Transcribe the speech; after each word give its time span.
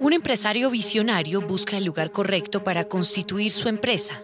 Un 0.00 0.12
empresario 0.12 0.68
visionario 0.70 1.40
busca 1.40 1.76
el 1.76 1.84
lugar 1.84 2.10
correcto 2.10 2.64
para 2.64 2.84
constituir 2.84 3.52
su 3.52 3.68
empresa, 3.68 4.22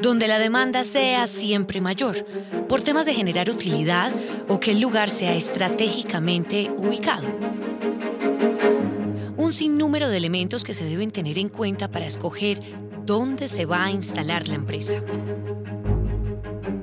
donde 0.00 0.28
la 0.28 0.38
demanda 0.38 0.84
sea 0.84 1.26
siempre 1.26 1.80
mayor, 1.80 2.24
por 2.68 2.80
temas 2.80 3.06
de 3.06 3.14
generar 3.14 3.50
utilidad 3.50 4.12
o 4.48 4.60
que 4.60 4.72
el 4.72 4.80
lugar 4.80 5.10
sea 5.10 5.34
estratégicamente 5.34 6.70
ubicado. 6.76 7.26
Un 9.36 9.52
sinnúmero 9.52 10.08
de 10.08 10.16
elementos 10.16 10.64
que 10.64 10.74
se 10.74 10.84
deben 10.84 11.10
tener 11.10 11.38
en 11.38 11.48
cuenta 11.48 11.90
para 11.90 12.06
escoger 12.06 12.60
dónde 13.04 13.48
se 13.48 13.66
va 13.66 13.84
a 13.84 13.90
instalar 13.90 14.48
la 14.48 14.54
empresa. 14.54 15.02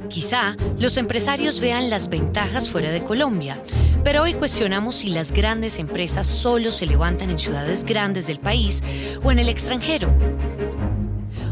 Quizá 0.10 0.56
los 0.80 0.98
empresarios 0.98 1.60
vean 1.60 1.90
las 1.90 2.10
ventajas 2.10 2.70
fuera 2.70 2.92
de 2.92 3.04
Colombia, 3.04 3.62
pero 4.04 4.24
hoy 4.24 4.34
cuestionamos 4.34 4.96
si 4.96 5.10
las 5.10 5.32
grandes 5.32 5.80
empresas 5.80 6.28
solo 6.28 6.72
se 6.72 6.86
levantan 6.86 7.30
en 7.30 7.40
ciudades 7.40 7.84
grandes 7.84 8.28
del 8.28 8.40
país 8.40 8.84
o 9.24 9.32
en 9.32 9.40
el 9.40 9.50
extranjero. 9.50 10.14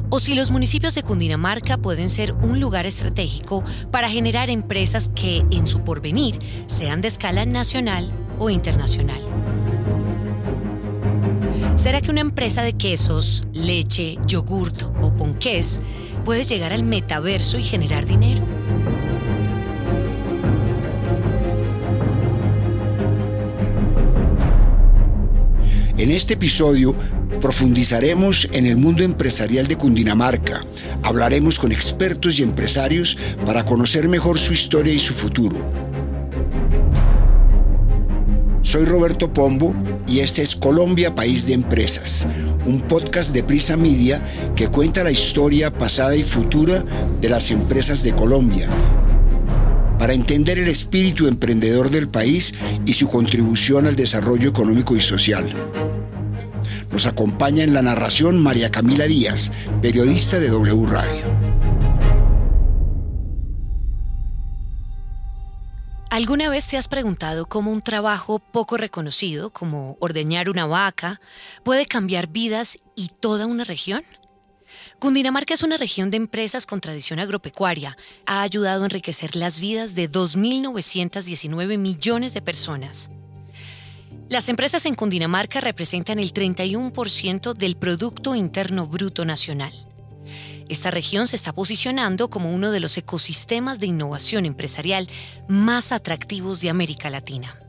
O 0.09 0.19
si 0.19 0.35
los 0.35 0.51
municipios 0.51 0.93
de 0.93 1.01
Cundinamarca 1.03 1.77
pueden 1.77 2.09
ser 2.09 2.33
un 2.33 2.59
lugar 2.59 2.85
estratégico 2.85 3.63
para 3.89 4.09
generar 4.09 4.49
empresas 4.49 5.09
que 5.15 5.43
en 5.49 5.65
su 5.65 5.81
porvenir 5.83 6.37
sean 6.67 7.01
de 7.01 7.07
escala 7.07 7.45
nacional 7.45 8.11
o 8.37 8.49
internacional. 8.49 9.21
¿Será 11.75 12.01
que 12.01 12.11
una 12.11 12.21
empresa 12.21 12.61
de 12.61 12.73
quesos, 12.73 13.43
leche, 13.51 14.19
yogurt 14.27 14.83
o 15.01 15.11
ponqués 15.11 15.81
puede 16.23 16.43
llegar 16.43 16.73
al 16.73 16.83
metaverso 16.83 17.57
y 17.57 17.63
generar 17.63 18.05
dinero? 18.05 18.43
En 25.97 26.11
este 26.11 26.33
episodio 26.33 26.95
profundizaremos 27.39 28.49
en 28.51 28.65
el 28.65 28.77
mundo 28.77 29.03
empresarial 29.03 29.67
de 29.67 29.77
Cundinamarca. 29.77 30.63
Hablaremos 31.03 31.59
con 31.59 31.71
expertos 31.71 32.39
y 32.39 32.43
empresarios 32.43 33.17
para 33.45 33.63
conocer 33.63 34.09
mejor 34.09 34.39
su 34.39 34.53
historia 34.53 34.93
y 34.93 34.99
su 34.99 35.13
futuro. 35.13 35.57
Soy 38.61 38.85
Roberto 38.85 39.31
Pombo 39.31 39.73
y 40.07 40.19
este 40.19 40.41
es 40.41 40.55
Colombia 40.55 41.13
País 41.13 41.45
de 41.45 41.53
Empresas, 41.53 42.27
un 42.65 42.81
podcast 42.81 43.33
de 43.33 43.43
Prisa 43.43 43.77
Media 43.77 44.23
que 44.55 44.67
cuenta 44.67 45.03
la 45.03 45.11
historia 45.11 45.71
pasada 45.71 46.15
y 46.15 46.23
futura 46.23 46.83
de 47.21 47.29
las 47.29 47.51
empresas 47.51 48.03
de 48.03 48.13
Colombia, 48.13 48.69
para 49.99 50.13
entender 50.13 50.57
el 50.59 50.67
espíritu 50.67 51.27
emprendedor 51.27 51.89
del 51.89 52.07
país 52.07 52.53
y 52.85 52.93
su 52.93 53.07
contribución 53.07 53.87
al 53.87 53.95
desarrollo 53.95 54.49
económico 54.49 54.95
y 54.95 55.01
social. 55.01 55.45
Nos 56.91 57.05
acompaña 57.05 57.63
en 57.63 57.73
la 57.73 57.81
narración 57.81 58.41
María 58.41 58.69
Camila 58.69 59.05
Díaz, 59.05 59.51
periodista 59.81 60.39
de 60.39 60.49
W 60.49 60.85
Radio. 60.85 61.32
¿Alguna 66.13 66.47
vez 66.47 66.67
te 66.67 66.77
has 66.77 66.87
preguntado 66.87 67.47
cómo 67.47 67.71
un 67.71 67.81
trabajo 67.81 68.37
poco 68.37 68.77
reconocido, 68.77 69.49
como 69.49 69.97
ordeñar 69.99 70.47
una 70.47 70.67
vaca, 70.67 71.19
puede 71.63 71.87
cambiar 71.87 72.27
vidas 72.27 72.77
y 72.95 73.07
toda 73.07 73.47
una 73.47 73.63
región? 73.63 74.03
Cundinamarca 74.99 75.55
es 75.55 75.63
una 75.63 75.75
región 75.75 76.11
de 76.11 76.17
empresas 76.17 76.67
con 76.67 76.81
tradición 76.81 77.17
agropecuaria. 77.17 77.97
Ha 78.27 78.43
ayudado 78.43 78.83
a 78.83 78.85
enriquecer 78.85 79.35
las 79.35 79.59
vidas 79.59 79.95
de 79.95 80.07
2.919 80.07 81.79
millones 81.79 82.35
de 82.35 82.43
personas. 82.43 83.09
Las 84.29 84.49
empresas 84.49 84.85
en 84.85 84.93
Cundinamarca 84.93 85.61
representan 85.61 86.19
el 86.19 86.31
31% 86.31 87.55
del 87.55 87.75
Producto 87.75 88.35
Interno 88.35 88.85
Bruto 88.85 89.25
Nacional. 89.25 89.73
Esta 90.73 90.89
región 90.89 91.27
se 91.27 91.35
está 91.35 91.53
posicionando 91.53 92.31
como 92.31 92.51
uno 92.51 92.71
de 92.71 92.79
los 92.79 92.97
ecosistemas 92.97 93.79
de 93.79 93.85
innovación 93.85 94.43
empresarial 94.43 95.07
más 95.47 95.91
atractivos 95.91 96.61
de 96.61 96.71
América 96.71 97.11
Latina. 97.11 97.59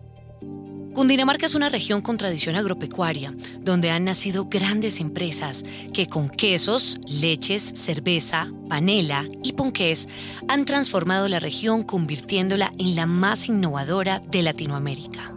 Cundinamarca 0.95 1.45
es 1.45 1.55
una 1.55 1.69
región 1.69 2.01
con 2.01 2.17
tradición 2.17 2.57
agropecuaria, 2.57 3.35
donde 3.61 3.91
han 3.91 4.07
nacido 4.07 4.47
grandes 4.47 5.01
empresas 5.01 5.67
que 5.93 6.07
con 6.07 6.31
quesos, 6.31 6.99
leches, 7.07 7.73
cerveza, 7.75 8.51
panela 8.71 9.27
y 9.43 9.53
ponqués 9.53 10.09
han 10.49 10.65
transformado 10.65 11.29
la 11.29 11.41
región 11.41 11.83
convirtiéndola 11.83 12.73
en 12.79 12.97
la 12.97 13.05
más 13.05 13.51
innovadora 13.51 14.21
de 14.21 14.41
Latinoamérica. 14.41 15.31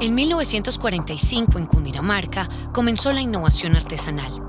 En 0.00 0.14
1945 0.14 1.58
en 1.58 1.66
Cundinamarca 1.66 2.48
comenzó 2.72 3.12
la 3.12 3.20
innovación 3.20 3.76
artesanal. 3.76 4.45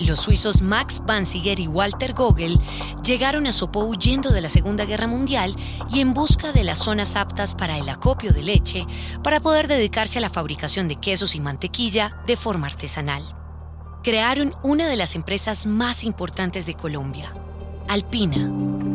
Los 0.00 0.20
suizos 0.20 0.62
Max 0.62 1.02
Banziger 1.04 1.58
y 1.58 1.66
Walter 1.66 2.12
Gogel 2.12 2.60
llegaron 3.04 3.46
a 3.46 3.52
Sopó 3.52 3.84
huyendo 3.84 4.30
de 4.30 4.40
la 4.40 4.48
Segunda 4.48 4.84
Guerra 4.84 5.06
Mundial 5.06 5.56
y 5.92 6.00
en 6.00 6.14
busca 6.14 6.52
de 6.52 6.64
las 6.64 6.78
zonas 6.78 7.16
aptas 7.16 7.54
para 7.54 7.78
el 7.78 7.88
acopio 7.88 8.32
de 8.32 8.42
leche 8.42 8.86
para 9.22 9.40
poder 9.40 9.66
dedicarse 9.66 10.18
a 10.18 10.20
la 10.20 10.30
fabricación 10.30 10.86
de 10.88 10.96
quesos 10.96 11.34
y 11.34 11.40
mantequilla 11.40 12.22
de 12.26 12.36
forma 12.36 12.68
artesanal. 12.68 13.22
Crearon 14.02 14.54
una 14.62 14.88
de 14.88 14.96
las 14.96 15.16
empresas 15.16 15.66
más 15.66 16.04
importantes 16.04 16.64
de 16.66 16.74
Colombia, 16.74 17.34
Alpina 17.88 18.87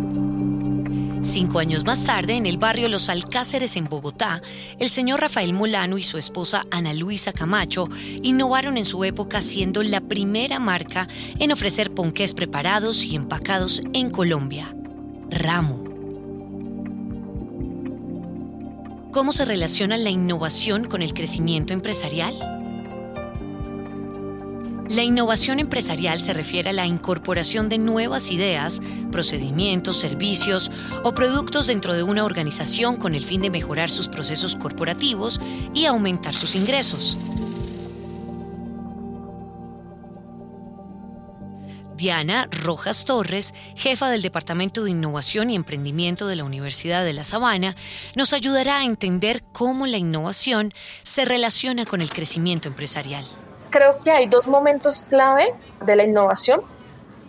Cinco 1.23 1.59
años 1.59 1.85
más 1.85 2.03
tarde, 2.03 2.34
en 2.34 2.45
el 2.45 2.57
barrio 2.57 2.89
Los 2.89 3.07
Alcáceres 3.07 3.78
en 3.78 3.85
Bogotá, 3.85 4.41
el 4.78 4.89
señor 4.89 5.22
Rafael 5.22 5.53
Molano 5.53 5.97
y 5.97 6.03
su 6.03 6.17
esposa 6.17 6.63
Ana 6.69 6.94
Luisa 6.94 7.31
Camacho 7.31 7.88
innovaron 8.22 8.78
en 8.78 8.85
su 8.85 9.06
época 9.06 9.41
siendo 9.41 9.84
la 9.84 10.01
primera 10.01 10.59
marca 10.59 11.07
en 11.39 11.53
ofrecer 11.53 11.94
ponqués 11.94 12.34
preparados 12.34 13.06
y 13.06 13.16
empacados 13.16 13.81
en 13.94 14.09
Colombia. 14.09 14.75
Ramo. 15.29 15.85
¿Cómo 19.13 19.31
se 19.31 19.45
relaciona 19.45 19.95
la 19.95 20.09
innovación 20.09 20.84
con 20.84 21.01
el 21.01 21.13
crecimiento 21.13 21.72
empresarial? 21.72 22.62
La 24.90 25.02
innovación 25.02 25.60
empresarial 25.60 26.20
se 26.20 26.34
refiere 26.34 26.70
a 26.70 26.74
la 26.74 26.86
incorporación 26.86 27.70
de 27.70 27.78
nuevas 27.78 28.30
ideas, 28.30 28.82
procedimientos, 29.12 29.98
servicios 29.98 30.70
o 31.04 31.16
productos 31.16 31.68
dentro 31.68 31.94
de 31.94 32.04
una 32.04 32.26
organización 32.26 32.98
con 32.98 33.16
el 33.16 33.24
fin 33.24 33.42
de 33.42 33.50
mejorar 33.50 33.90
sus 33.90 34.10
procesos 34.10 34.56
corporativos 34.56 35.40
y 35.74 35.86
aumentar 35.86 36.36
sus 36.36 36.56
ingresos. 36.56 37.18
Diana 41.96 42.50
Rojas 42.52 43.06
Torres, 43.06 43.54
jefa 43.78 44.10
del 44.10 44.22
Departamento 44.22 44.84
de 44.84 44.92
Innovación 44.92 45.50
y 45.50 45.56
Emprendimiento 45.56 46.28
de 46.28 46.36
la 46.36 46.44
Universidad 46.44 47.06
de 47.06 47.14
La 47.14 47.24
Sabana, 47.24 47.78
nos 48.16 48.34
ayudará 48.34 48.80
a 48.80 48.84
entender 48.84 49.42
cómo 49.54 49.88
la 49.88 49.98
innovación 49.98 50.74
se 51.04 51.24
relaciona 51.24 51.86
con 51.86 52.02
el 52.02 52.10
crecimiento 52.10 52.68
empresarial 52.68 53.26
creo 53.73 54.00
que 54.00 54.11
hay 54.11 54.28
dos 54.28 54.47
momentos 54.47 55.07
clave 55.09 55.53
de 55.84 55.95
la 55.95 56.03
innovación. 56.03 56.61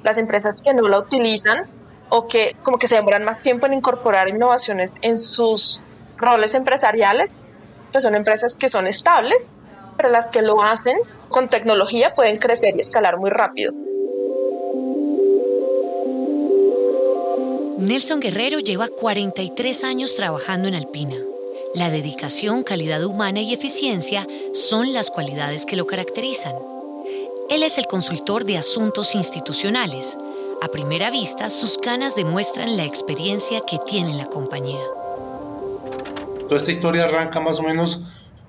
Las 0.03 0.19
empresas 0.19 0.63
que 0.63 0.75
no 0.75 0.87
la 0.87 0.99
utilizan 0.99 1.67
o 2.11 2.29
que 2.29 2.55
como 2.63 2.79
que 2.79 2.87
se 2.87 2.97
demoran 2.97 3.25
más 3.25 3.41
tiempo 3.41 3.65
en 3.67 3.73
incorporar 3.73 4.29
innovaciones 4.29 4.97
en 5.01 5.17
sus 5.17 5.81
roles 6.19 6.55
empresariales, 6.55 7.39
pues 7.91 8.05
son 8.05 8.15
empresas 8.15 8.59
que 8.59 8.69
son 8.69 8.87
estables, 8.87 9.55
pero 9.97 10.11
las 10.11 10.31
que 10.31 10.43
lo 10.43 10.63
hacen 10.63 10.99
con 11.31 11.49
tecnología 11.49 12.13
pueden 12.13 12.37
crecer 12.37 12.75
y 12.77 12.81
escalar 12.81 13.19
muy 13.19 13.31
rápido. 13.31 13.73
Nelson 17.79 18.21
Guerrero 18.21 18.59
lleva 18.61 18.89
43 18.89 19.85
años 19.85 20.15
trabajando 20.15 20.69
en 20.69 20.75
Alpina. 20.75 21.17
La 21.75 21.91
dedicación, 21.91 22.63
calidad 22.63 23.03
humana 23.03 23.41
y 23.41 23.53
eficiencia 23.53 24.29
son 24.53 24.93
las 24.93 25.11
cualidades 25.11 25.67
que 25.67 25.75
lo 25.75 25.89
caracterizan. 25.89 26.55
Él 27.51 27.65
es 27.65 27.79
el 27.79 27.87
consultor 27.87 28.45
de 28.45 28.57
asuntos 28.57 29.17
institucionales. 29.17 30.17
A 30.63 30.69
primera 30.69 31.11
vista, 31.11 31.51
sus 31.51 31.77
canas 31.77 32.15
demuestran 32.15 32.77
la 32.77 32.85
experiencia 32.85 33.61
que 33.69 33.81
tiene 33.89 34.15
la 34.15 34.27
compañía. 34.27 34.79
Toda 36.45 36.59
esta 36.59 36.71
historia 36.71 37.07
arranca 37.07 37.41
más 37.41 37.59
o 37.59 37.65
menos 37.65 38.03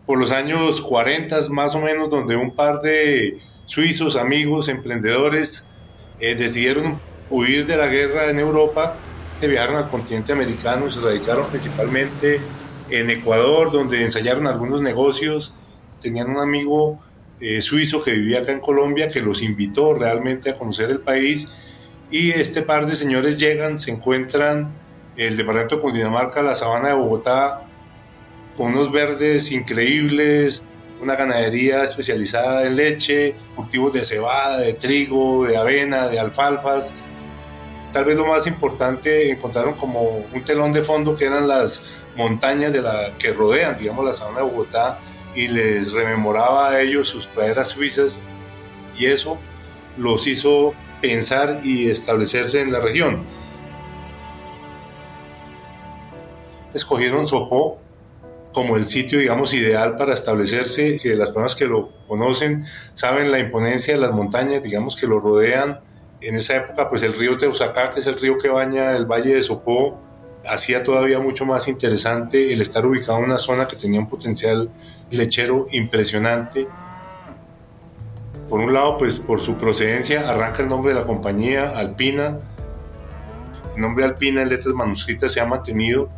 por 0.06 0.20
los 0.20 0.32
años 0.32 0.80
40, 0.82 1.50
más 1.50 1.74
o 1.74 1.80
menos, 1.80 2.12
donde 2.12 2.36
un 2.36 2.52
par 2.52 2.80
de 2.80 3.40
suizos, 3.66 4.18
amigos, 4.18 4.68
emprendedores, 4.68 5.68
eh, 6.20 6.36
decidieron 6.36 7.02
huir 7.32 7.66
de 7.66 7.76
la 7.76 7.88
guerra 7.88 8.30
en 8.30 8.38
Europa, 8.38 8.98
que 9.42 9.48
viajaron 9.48 9.78
al 9.78 9.90
continente 9.90 10.32
americano 10.32 10.86
y 10.86 10.92
se 10.92 11.02
radicaron 11.02 11.48
principalmente 11.48 12.40
en 12.90 13.10
Ecuador, 13.10 13.72
donde 13.72 14.04
ensayaron 14.04 14.48
algunos 14.48 14.82
negocios. 14.82 15.54
Tenían 16.00 16.30
un 16.30 16.40
amigo 16.40 17.00
eh, 17.40 17.62
suizo 17.62 18.02
que 18.02 18.12
vivía 18.12 18.40
acá 18.40 18.52
en 18.52 18.60
Colombia 18.60 19.10
que 19.10 19.22
los 19.22 19.42
invitó 19.42 19.94
realmente 19.94 20.50
a 20.50 20.56
conocer 20.56 20.90
el 20.90 21.00
país. 21.00 21.54
Y 22.12 22.32
este 22.32 22.62
par 22.62 22.86
de 22.86 22.96
señores 22.96 23.38
llegan, 23.38 23.78
se 23.78 23.92
encuentran 23.92 24.74
el 25.18 25.38
departamento 25.38 25.78
de 25.78 25.82
Cundinamarca, 25.82 26.42
la 26.42 26.56
sabana 26.56 26.90
de 26.90 26.96
Bogotá, 26.96 27.64
con 28.56 28.74
unos 28.74 28.92
verdes 28.92 29.52
increíbles, 29.52 30.64
una 31.02 31.16
ganadería 31.16 31.84
especializada 31.84 32.66
en 32.66 32.76
leche, 32.76 33.36
cultivos 33.56 33.94
de 33.94 34.04
cebada, 34.04 34.60
de 34.60 34.74
trigo, 34.74 35.46
de 35.46 35.58
avena, 35.58 36.08
de 36.08 36.20
alfalfas. 36.20 36.94
Tal 37.96 38.04
vez 38.04 38.18
lo 38.18 38.26
más 38.26 38.46
importante 38.46 39.32
encontraron 39.32 39.76
como 39.76 40.02
un 40.02 40.44
telón 40.44 40.74
de 40.74 40.82
fondo 40.82 41.16
que 41.16 41.24
eran 41.24 41.48
las 41.48 42.06
montañas 42.18 42.74
de 42.74 42.82
la 42.82 43.18
que 43.18 43.32
rodean, 43.32 43.78
digamos, 43.78 44.04
la 44.04 44.12
sabana 44.12 44.40
de 44.40 44.44
Bogotá 44.44 45.00
y 45.34 45.48
les 45.48 45.94
rememoraba 45.94 46.72
a 46.72 46.82
ellos 46.82 47.08
sus 47.08 47.26
praderas 47.26 47.70
suizas 47.70 48.22
y 49.00 49.06
eso 49.06 49.38
los 49.96 50.28
hizo 50.28 50.74
pensar 51.02 51.62
y 51.64 51.90
establecerse 51.90 52.60
en 52.60 52.74
la 52.74 52.82
región. 52.82 53.24
Escogieron 56.74 57.26
Sopó 57.26 57.80
como 58.52 58.76
el 58.76 58.88
sitio, 58.88 59.20
digamos, 59.20 59.54
ideal 59.54 59.96
para 59.96 60.14
establecerse, 60.14 61.00
que 61.02 61.16
las 61.16 61.30
personas 61.30 61.56
que 61.56 61.66
lo 61.66 61.92
conocen 62.10 62.66
saben 62.94 63.32
la 63.32 63.40
imponencia 63.40 63.94
de 63.94 64.02
las 64.02 64.12
montañas, 64.12 64.62
digamos, 64.62 64.98
que 64.98 65.08
lo 65.08 65.18
rodean. 65.18 65.80
En 66.22 66.36
esa 66.36 66.58
época, 66.58 66.90
pues 66.90 67.04
el 67.04 67.14
río 67.14 67.38
Teusacá, 67.38 67.92
que 67.92 68.00
es 68.00 68.08
el 68.08 68.20
río 68.20 68.38
que 68.38 68.50
baña 68.50 68.94
el 68.94 69.06
valle 69.06 69.36
de 69.36 69.44
Sopó, 69.44 70.00
hacía 70.48 70.84
todavía 70.84 71.20
mucho 71.20 71.46
más 71.46 71.68
interesante 71.68 72.54
el 72.54 72.62
estar 72.62 72.86
ubicado 72.86 73.20
en 73.20 73.26
una 73.26 73.38
zona 73.38 73.68
que 73.68 73.76
tenía 73.76 74.00
un 74.00 74.08
potencial 74.08 74.70
lechero 75.12 75.66
impresionante. 75.72 76.68
Por 78.50 78.60
un 78.60 78.74
lado, 78.74 78.98
pues 78.98 79.20
por 79.20 79.40
su 79.40 79.56
procedencia 79.56 80.30
arranca 80.30 80.62
el 80.62 80.70
nombre 80.70 80.94
de 80.94 81.00
la 81.00 81.06
compañía, 81.06 81.78
Alpina. 81.78 82.40
El 83.76 83.82
nombre 83.82 84.06
Alpina 84.06 84.42
en 84.42 84.50
letras 84.50 84.74
manuscritas 84.74 85.34
se 85.34 85.42
ha 85.42 85.46
mantenido 85.46 86.10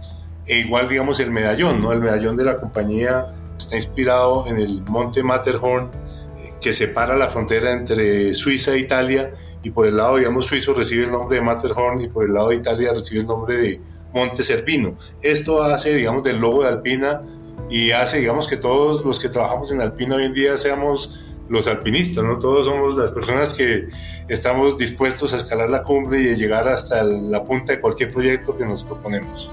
e 0.46 0.60
igual 0.60 0.88
digamos 0.88 1.20
el 1.20 1.32
medallón, 1.32 1.82
¿no? 1.82 1.92
El 1.92 2.00
medallón 2.00 2.38
de 2.38 2.46
la 2.46 2.58
compañía 2.58 3.28
está 3.58 3.76
inspirado 3.76 4.48
en 4.48 4.58
el 4.58 4.82
monte 4.84 5.22
Matterhorn 5.22 5.90
eh, 6.38 6.54
que 6.62 6.72
separa 6.74 7.18
la 7.18 7.28
frontera 7.28 7.74
entre 7.74 8.34
Suiza 8.34 8.74
e 8.74 8.80
Italia 8.80 9.34
y 9.64 9.70
por 9.72 9.88
el 9.88 9.98
lado 9.98 10.18
digamos 10.18 10.46
suizo 10.46 10.74
recibe 10.74 11.06
el 11.06 11.12
nombre 11.12 11.38
de 11.38 11.42
Matterhorn 11.42 12.02
y 12.02 12.08
por 12.08 12.26
el 12.26 12.34
lado 12.34 12.50
de 12.50 12.56
Italia 12.56 12.94
recibe 12.94 13.22
el 13.22 13.28
nombre 13.28 13.58
de 13.58 13.82
Monte 14.14 14.44
Cervino. 14.44 14.98
Esto 15.22 15.64
hace 15.64 15.94
digamos 15.94 16.24
del 16.24 16.40
logo 16.40 16.64
de 16.64 16.70
Alpina 16.70 17.22
y 17.70 17.92
hace 17.92 18.20
digamos 18.20 18.48
que 18.48 18.58
todos 18.58 19.04
los 19.04 19.20
que 19.20 19.30
trabajamos 19.30 19.72
en 19.72 19.82
Alpina 19.82 20.16
hoy 20.16 20.26
en 20.26 20.34
día 20.34 20.58
seamos 20.58 21.20
los 21.50 21.68
alpinistas, 21.68 22.24
¿no? 22.24 22.38
Todos 22.38 22.66
somos 22.66 22.98
las 22.98 23.12
personas 23.12 23.54
que 23.54 23.88
estamos 24.28 24.78
dispuestos 24.78 25.34
a 25.34 25.38
escalar 25.38 25.70
la 25.70 25.84
cumbre 25.84 26.22
y 26.22 26.30
a 26.30 26.36
llegar 26.36 26.68
hasta 26.68 27.04
la 27.04 27.44
punta 27.44 27.74
de 27.74 27.80
cualquier 27.80 28.12
proyecto 28.12 28.56
que 28.56 28.66
nos 28.66 28.84
proponemos. 28.84 29.50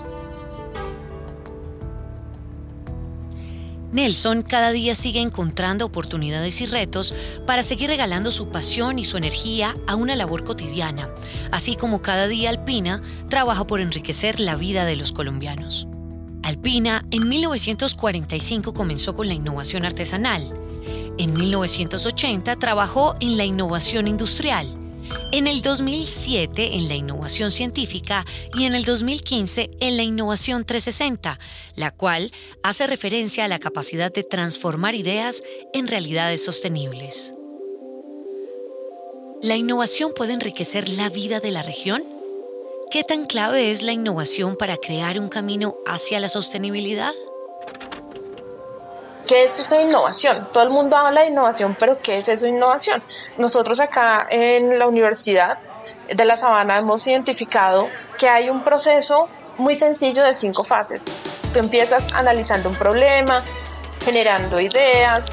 Nelson 3.94 4.43
cada 4.43 4.73
día 4.73 4.96
sigue 4.96 5.20
encontrando 5.20 5.87
oportunidades 5.87 6.61
y 6.61 6.67
retos 6.67 7.14
para 7.46 7.62
seguir 7.62 7.88
regalando 7.88 8.32
su 8.32 8.49
pasión 8.49 8.99
y 8.99 9.05
su 9.05 9.17
energía 9.17 9.76
a 9.87 9.94
una 9.94 10.17
labor 10.17 10.43
cotidiana, 10.43 11.08
así 11.52 11.76
como 11.76 12.02
cada 12.02 12.26
día 12.26 12.50
Alpina 12.50 13.00
trabaja 13.29 13.69
por 13.69 13.81
enriquecer 13.81 14.41
la 14.41 14.56
vida 14.56 14.85
de 14.85 14.96
los 14.96 15.12
colombianos. 15.12 15.87
Alpina 16.43 17.06
en 17.12 17.29
1945 17.29 18.75
comenzó 18.75 19.14
con 19.14 19.29
la 19.29 19.35
innovación 19.35 19.85
artesanal. 19.85 20.52
En 21.17 21.32
1980 21.32 22.56
trabajó 22.56 23.14
en 23.20 23.37
la 23.37 23.44
innovación 23.44 24.08
industrial 24.08 24.84
en 25.33 25.47
el 25.47 25.62
2007 25.62 26.77
en 26.77 26.89
la 26.89 26.95
innovación 26.95 27.51
científica 27.51 28.25
y 28.55 28.65
en 28.65 28.75
el 28.75 28.85
2015 28.85 29.71
en 29.81 29.97
la 29.97 30.03
innovación 30.03 30.65
360, 30.65 31.39
la 31.77 31.91
cual 31.91 32.31
hace 32.62 32.87
referencia 32.87 33.45
a 33.45 33.49
la 33.49 33.59
capacidad 33.59 34.12
de 34.12 34.25
transformar 34.25 34.95
ideas 34.95 35.43
en 35.73 35.89
realidades 35.89 36.45
sostenibles. 36.45 37.35
¿La 39.43 39.56
innovación 39.56 40.12
puede 40.15 40.33
enriquecer 40.33 40.89
la 40.89 41.11
vida 41.11 41.41
de 41.41 41.51
la 41.51 41.62
región? 41.62 42.03
¿Qué 42.91 43.05
tan 43.05 43.27
clave 43.27 43.71
es 43.71 43.83
la 43.83 43.93
innovación 43.93 44.56
para 44.56 44.77
crear 44.77 45.19
un 45.19 45.29
camino 45.29 45.77
hacia 45.87 46.21
la 46.21 46.29
sostenibilidad? 46.29 47.12
¿Qué 49.26 49.44
es 49.44 49.59
eso 49.59 49.76
de 49.76 49.85
innovación? 49.85 50.47
Todo 50.53 50.65
el 50.65 50.71
mundo 50.71 50.97
habla 50.97 51.23
de 51.23 51.29
innovación, 51.29 51.75
pero 51.81 51.99
¿qué 52.00 52.19
es 52.19 52.29
eso 52.29 52.44
de 52.44 52.50
innovación? 52.50 53.03
Nosotros 53.38 53.81
acá 53.81 54.26
en 54.29 54.79
la 54.79 54.87
Universidad 54.87 55.59
de 56.15 56.25
la 56.26 56.37
Sabana 56.37 56.76
hemos 56.76 57.06
identificado 57.06 57.88
que 58.19 58.29
hay 58.29 58.50
un 58.50 58.62
proceso 58.62 59.31
muy 59.56 59.76
sencillo 59.76 60.23
de 60.25 60.35
cinco 60.35 60.62
fases. 60.62 61.00
Tú 61.55 61.59
empiezas 61.59 62.12
analizando 62.12 62.69
un 62.69 62.76
problema, 62.76 63.43
generando 64.05 64.61
ideas, 64.61 65.32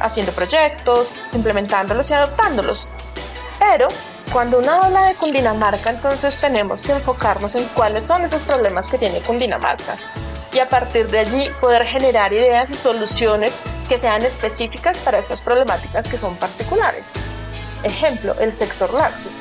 haciendo 0.00 0.32
proyectos, 0.32 1.14
implementándolos 1.32 2.10
y 2.10 2.14
adoptándolos. 2.14 2.90
Pero 3.58 3.88
cuando 4.32 4.58
uno 4.58 4.70
habla 4.70 5.06
de 5.06 5.14
Cundinamarca, 5.14 5.90
entonces 5.90 6.38
tenemos 6.38 6.82
que 6.82 6.92
enfocarnos 6.92 7.54
en 7.54 7.64
cuáles 7.68 8.06
son 8.06 8.22
esos 8.22 8.42
problemas 8.42 8.86
que 8.86 8.98
tiene 8.98 9.20
Cundinamarca 9.20 9.94
y 10.54 10.60
a 10.60 10.68
partir 10.68 11.08
de 11.08 11.18
allí 11.18 11.50
poder 11.60 11.84
generar 11.84 12.32
ideas 12.32 12.70
y 12.70 12.76
soluciones 12.76 13.52
que 13.88 13.98
sean 13.98 14.22
específicas 14.22 15.00
para 15.00 15.18
estas 15.18 15.42
problemáticas 15.42 16.06
que 16.06 16.16
son 16.16 16.36
particulares. 16.36 17.12
Ejemplo, 17.82 18.34
el 18.40 18.52
sector 18.52 18.94
lácteo. 18.94 19.32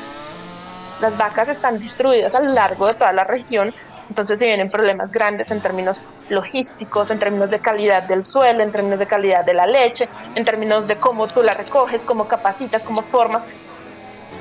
Las 1.00 1.15
vacas 1.18 1.50
están 1.50 1.80
distribuidas 1.80 2.33
a 2.33 2.39
lo 2.39 2.51
largo 2.51 2.88
de 2.88 2.95
toda 2.95 3.13
la 3.13 3.24
región, 3.24 3.74
entonces 4.10 4.39
se 4.39 4.45
vienen 4.45 4.69
problemas 4.69 5.12
grandes 5.12 5.51
en 5.51 5.62
términos 5.62 6.01
logísticos, 6.30 7.12
en 7.12 7.19
términos 7.19 7.50
de 7.50 7.60
calidad 7.60 8.04
del 8.04 8.24
suelo, 8.24 8.63
en 8.63 8.71
términos 8.71 9.00
de 9.00 9.07
calidad 9.07 9.45
de 9.45 9.54
la 9.54 9.68
leche, 9.68 10.10
en 10.36 10.44
términos 10.44 10.88
de 10.88 10.98
cómo 10.98 11.27
tú 11.27 11.44
la 11.44 11.54
recoges, 11.54 12.04
cómo 12.04 12.27
capacitas, 12.27 12.83
cómo 12.83 13.04
formas. 13.04 13.45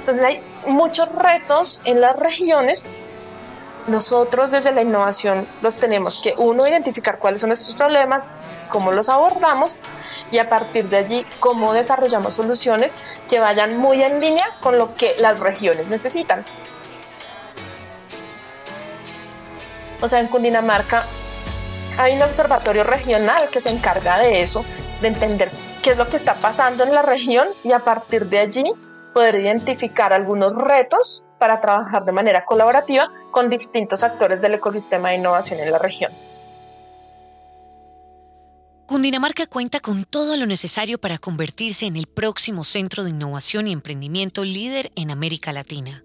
Entonces 0.01 0.25
hay 0.25 0.43
muchos 0.67 1.09
retos 1.11 1.81
en 1.85 2.01
las 2.01 2.17
regiones 2.19 2.87
nosotros 3.87 4.51
desde 4.51 4.73
la 4.73 4.83
innovación 4.83 5.49
los 5.61 5.79
tenemos 5.81 6.21
que, 6.23 6.35
uno, 6.37 6.67
identificar 6.67 7.19
cuáles 7.19 7.41
son 7.41 7.53
estos 7.53 7.75
problemas, 7.75 8.31
cómo 8.71 8.93
los 8.93 9.09
abordamos 9.09 9.81
y 10.31 10.39
a 10.39 10.49
partir 10.49 10.89
de 10.89 10.99
allí 10.99 11.27
cómo 11.41 11.73
desarrollamos 11.73 12.35
soluciones 12.35 12.97
que 13.29 13.39
vayan 13.39 13.77
muy 13.77 14.03
en 14.03 14.21
línea 14.21 14.47
con 14.61 14.79
lo 14.79 14.95
que 14.95 15.15
las 15.19 15.41
regiones 15.41 15.87
necesitan. 15.89 16.45
O 20.01 20.09
sea, 20.09 20.21
en 20.21 20.27
Cundinamarca 20.27 21.05
hay 21.99 22.17
un 22.17 22.23
observatorio 22.23 22.85
regional 22.85 23.49
que 23.51 23.61
se 23.61 23.71
encarga 23.71 24.19
de 24.19 24.43
eso, 24.43 24.65
de 25.01 25.09
entender 25.09 25.51
qué 25.83 25.93
es 25.93 25.99
lo 25.99 26.09
que 26.09 26.17
está 26.17 26.35
pasando 26.35 26.85
en 26.85 26.95
la 26.95 27.03
región 27.03 27.49
y 27.63 27.73
a 27.73 27.81
partir 27.81 28.27
de 28.27 28.39
allí 28.39 28.73
poder 29.13 29.37
identificar 29.37 30.13
algunos 30.13 30.55
retos 30.55 31.25
para 31.43 31.61
trabajar 31.61 32.05
de 32.05 32.13
manera 32.13 32.45
colaborativa 32.45 33.11
con 33.33 33.51
distintos 33.51 34.05
actores 34.05 34.41
del 34.41 34.55
ecosistema 34.55 35.09
de 35.09 35.17
innovación 35.17 35.59
en 35.59 35.73
la 35.73 35.79
región. 35.79 36.13
Cundinamarca 38.87 39.49
cuenta 39.49 39.81
con 39.81 40.05
todo 40.05 40.37
lo 40.37 40.47
necesario 40.47 40.99
para 40.99 41.19
convertirse 41.19 41.87
en 41.87 41.97
el 41.97 42.07
próximo 42.07 42.63
centro 42.63 43.03
de 43.03 43.11
innovación 43.11 43.67
y 43.67 43.73
emprendimiento 43.73 44.45
líder 44.45 44.93
en 44.95 45.11
América 45.11 45.53
Latina. 45.53 46.05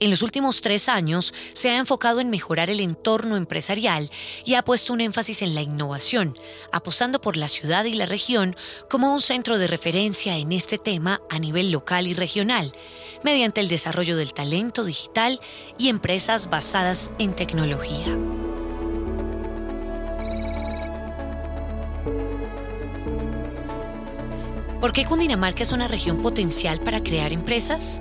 En 0.00 0.10
los 0.10 0.22
últimos 0.22 0.60
tres 0.60 0.88
años 0.88 1.34
se 1.52 1.70
ha 1.70 1.78
enfocado 1.78 2.20
en 2.20 2.30
mejorar 2.30 2.70
el 2.70 2.80
entorno 2.80 3.36
empresarial 3.36 4.10
y 4.44 4.54
ha 4.54 4.64
puesto 4.64 4.92
un 4.92 5.00
énfasis 5.00 5.42
en 5.42 5.54
la 5.54 5.62
innovación, 5.62 6.38
apostando 6.72 7.20
por 7.20 7.36
la 7.36 7.48
ciudad 7.48 7.84
y 7.84 7.94
la 7.94 8.06
región 8.06 8.56
como 8.88 9.12
un 9.12 9.20
centro 9.20 9.58
de 9.58 9.66
referencia 9.66 10.36
en 10.36 10.52
este 10.52 10.78
tema 10.78 11.20
a 11.30 11.38
nivel 11.38 11.70
local 11.70 12.06
y 12.06 12.14
regional, 12.14 12.72
mediante 13.22 13.60
el 13.60 13.68
desarrollo 13.68 14.16
del 14.16 14.34
talento 14.34 14.84
digital 14.84 15.40
y 15.78 15.88
empresas 15.88 16.50
basadas 16.50 17.10
en 17.18 17.34
tecnología. 17.34 18.16
¿Por 24.80 24.92
qué 24.92 25.04
Cundinamarca 25.04 25.64
es 25.64 25.72
una 25.72 25.88
región 25.88 26.22
potencial 26.22 26.80
para 26.80 27.02
crear 27.02 27.32
empresas? 27.32 28.00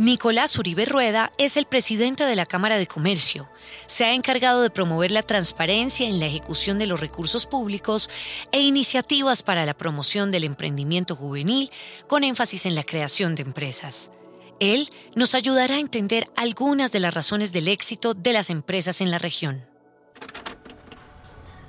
Nicolás 0.00 0.56
Uribe 0.56 0.86
Rueda 0.86 1.30
es 1.36 1.58
el 1.58 1.66
presidente 1.66 2.24
de 2.24 2.34
la 2.34 2.46
Cámara 2.46 2.78
de 2.78 2.86
Comercio. 2.86 3.50
Se 3.86 4.06
ha 4.06 4.14
encargado 4.14 4.62
de 4.62 4.70
promover 4.70 5.10
la 5.10 5.22
transparencia 5.22 6.08
en 6.08 6.18
la 6.20 6.24
ejecución 6.24 6.78
de 6.78 6.86
los 6.86 7.00
recursos 7.00 7.44
públicos 7.44 8.08
e 8.50 8.62
iniciativas 8.62 9.42
para 9.42 9.66
la 9.66 9.74
promoción 9.74 10.30
del 10.30 10.44
emprendimiento 10.44 11.14
juvenil 11.14 11.70
con 12.08 12.24
énfasis 12.24 12.64
en 12.64 12.76
la 12.76 12.82
creación 12.82 13.34
de 13.34 13.42
empresas. 13.42 14.10
Él 14.58 14.88
nos 15.16 15.34
ayudará 15.34 15.74
a 15.74 15.80
entender 15.80 16.24
algunas 16.34 16.92
de 16.92 17.00
las 17.00 17.12
razones 17.12 17.52
del 17.52 17.68
éxito 17.68 18.14
de 18.14 18.32
las 18.32 18.48
empresas 18.48 19.02
en 19.02 19.10
la 19.10 19.18
región. 19.18 19.66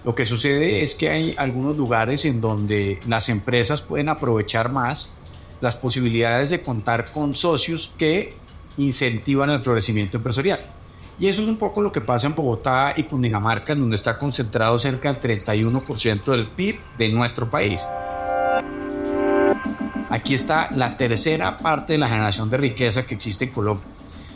Lo 0.06 0.16
que 0.16 0.26
sucede 0.26 0.84
es 0.84 0.96
que 0.96 1.10
hay 1.10 1.36
algunos 1.38 1.76
lugares 1.76 2.24
en 2.24 2.40
donde 2.40 3.02
las 3.06 3.28
empresas 3.28 3.82
pueden 3.82 4.08
aprovechar 4.08 4.72
más 4.72 5.12
las 5.62 5.76
posibilidades 5.76 6.50
de 6.50 6.62
contar 6.62 7.12
con 7.12 7.36
socios 7.36 7.94
que 7.98 8.34
incentivan 8.78 9.50
el 9.52 9.60
florecimiento 9.60 10.18
empresarial. 10.18 10.60
Y 11.20 11.28
eso 11.28 11.44
es 11.44 11.48
un 11.48 11.58
poco 11.58 11.82
lo 11.82 11.92
que 11.92 12.02
pasa 12.02 12.28
en 12.28 12.36
Bogotá 12.36 12.94
y 12.98 13.04
Cundinamarca, 13.04 13.76
donde 13.76 13.96
está 13.96 14.18
concentrado 14.18 14.78
cerca 14.80 15.14
del 15.14 15.46
31% 15.46 16.24
del 16.26 16.48
PIB 16.48 16.80
de 16.98 17.10
nuestro 17.10 17.50
país. 17.50 17.88
Aquí 20.10 20.34
está 20.34 20.72
la 20.72 20.98
tercera 20.98 21.60
parte 21.60 21.94
de 21.94 22.00
la 22.00 22.10
generación 22.10 22.50
de 22.50 22.58
riqueza 22.58 23.06
que 23.06 23.16
existe 23.16 23.46
en 23.46 23.52
Colombia. 23.52 23.86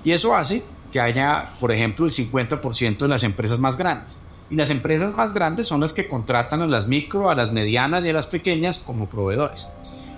Y 0.03 0.12
eso 0.12 0.36
hace 0.36 0.63
que 0.91 1.01
haya, 1.01 1.46
por 1.60 1.72
ejemplo, 1.72 2.05
el 2.05 2.12
50% 2.12 3.00
de 3.00 3.08
las 3.08 3.24
empresas 3.24 3.60
más 3.60 3.77
grandes. 3.77 4.22
Y 4.51 4.55
las 4.55 4.70
empresas 4.70 5.15
más 5.15 5.34
grandes 5.34 5.67
son 5.67 5.82
las 5.82 5.91
que 5.91 6.08
contratan 6.08 6.62
a 6.62 6.67
las 6.67 6.88
micro, 6.88 7.32
a 7.32 7.36
las 7.36 7.51
medianas 7.51 8.05
y 8.05 8.10
a 8.10 8.13
las 8.13 8.27
pequeñas 8.27 8.77
como 8.77 9.10
proveedores. 9.10 9.67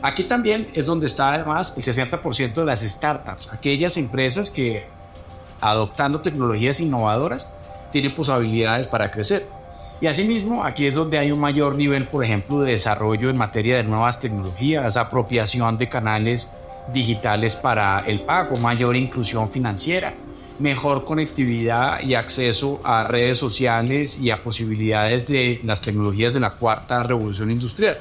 Aquí 0.01 0.23
también 0.23 0.69
es 0.73 0.85
donde 0.85 1.07
está 1.07 1.33
además 1.33 1.73
el 1.75 1.83
60% 1.83 2.53
de 2.53 2.65
las 2.65 2.81
startups, 2.81 3.49
aquellas 3.51 3.97
empresas 3.97 4.49
que 4.51 4.85
adoptando 5.59 6.19
tecnologías 6.19 6.79
innovadoras, 6.79 7.51
tiene 7.91 8.09
posibilidades 8.09 8.87
para 8.87 9.11
crecer. 9.11 9.47
Y 9.99 10.07
asimismo, 10.07 10.63
aquí 10.63 10.85
es 10.85 10.93
donde 10.93 11.17
hay 11.17 11.31
un 11.31 11.39
mayor 11.39 11.75
nivel, 11.75 12.07
por 12.07 12.23
ejemplo, 12.23 12.61
de 12.61 12.73
desarrollo 12.73 13.29
en 13.29 13.37
materia 13.37 13.77
de 13.77 13.83
nuevas 13.83 14.19
tecnologías, 14.19 14.95
apropiación 14.95 15.77
de 15.77 15.89
canales 15.89 16.53
digitales 16.93 17.55
para 17.55 18.01
el 18.05 18.21
pago, 18.21 18.57
mayor 18.57 18.95
inclusión 18.95 19.49
financiera, 19.49 20.13
mejor 20.59 21.03
conectividad 21.03 22.01
y 22.01 22.13
acceso 22.13 22.79
a 22.83 23.05
redes 23.05 23.39
sociales 23.39 24.19
y 24.19 24.29
a 24.29 24.43
posibilidades 24.43 25.25
de 25.27 25.59
las 25.63 25.81
tecnologías 25.81 26.35
de 26.35 26.39
la 26.41 26.51
cuarta 26.51 27.01
revolución 27.01 27.49
industrial. 27.49 27.97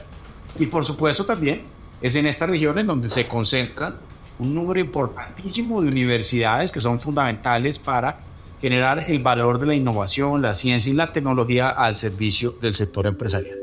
Y 0.58 0.66
por 0.66 0.84
supuesto 0.84 1.24
también 1.24 1.75
es 2.06 2.14
en 2.14 2.26
estas 2.26 2.48
regiones 2.48 2.86
donde 2.86 3.08
se 3.08 3.26
concentran 3.26 3.96
un 4.38 4.54
número 4.54 4.78
importantísimo 4.78 5.82
de 5.82 5.88
universidades 5.88 6.70
que 6.70 6.80
son 6.80 7.00
fundamentales 7.00 7.80
para 7.80 8.20
generar 8.60 9.10
el 9.10 9.18
valor 9.18 9.58
de 9.58 9.66
la 9.66 9.74
innovación, 9.74 10.40
la 10.40 10.54
ciencia 10.54 10.92
y 10.92 10.94
la 10.94 11.12
tecnología 11.12 11.68
al 11.68 11.96
servicio 11.96 12.52
del 12.60 12.74
sector 12.74 13.06
empresarial. 13.06 13.58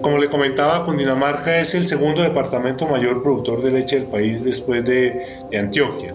Como 0.00 0.18
le 0.18 0.28
comentaba, 0.28 0.84
Cundinamarca 0.84 1.58
es 1.58 1.74
el 1.74 1.88
segundo 1.88 2.22
departamento 2.22 2.86
mayor 2.86 3.20
productor 3.20 3.62
de 3.62 3.72
leche 3.72 3.96
del 3.96 4.06
país 4.06 4.44
después 4.44 4.84
de, 4.84 5.26
de 5.50 5.58
Antioquia. 5.58 6.14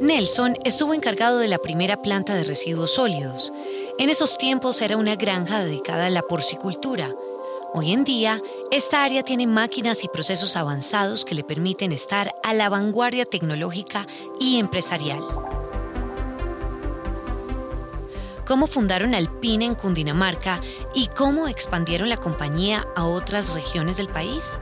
Nelson 0.00 0.56
estuvo 0.64 0.94
encargado 0.94 1.38
de 1.38 1.48
la 1.48 1.58
primera 1.58 2.02
planta 2.02 2.34
de 2.34 2.44
residuos 2.44 2.92
sólidos. 2.94 3.52
En 3.98 4.10
esos 4.10 4.38
tiempos 4.38 4.82
era 4.82 4.96
una 4.96 5.16
granja 5.16 5.64
dedicada 5.64 6.06
a 6.06 6.10
la 6.10 6.22
porcicultura 6.22 7.10
Hoy 7.78 7.92
en 7.92 8.04
día, 8.04 8.40
esta 8.70 9.04
área 9.04 9.22
tiene 9.22 9.46
máquinas 9.46 10.02
y 10.02 10.08
procesos 10.08 10.56
avanzados 10.56 11.26
que 11.26 11.34
le 11.34 11.44
permiten 11.44 11.92
estar 11.92 12.32
a 12.42 12.54
la 12.54 12.70
vanguardia 12.70 13.26
tecnológica 13.26 14.06
y 14.40 14.58
empresarial. 14.58 15.20
¿Cómo 18.46 18.66
fundaron 18.66 19.14
Alpine 19.14 19.66
en 19.66 19.74
Cundinamarca 19.74 20.60
y 20.94 21.08
cómo 21.08 21.48
expandieron 21.48 22.08
la 22.08 22.16
compañía 22.16 22.86
a 22.96 23.04
otras 23.04 23.52
regiones 23.52 23.98
del 23.98 24.08
país? 24.08 24.58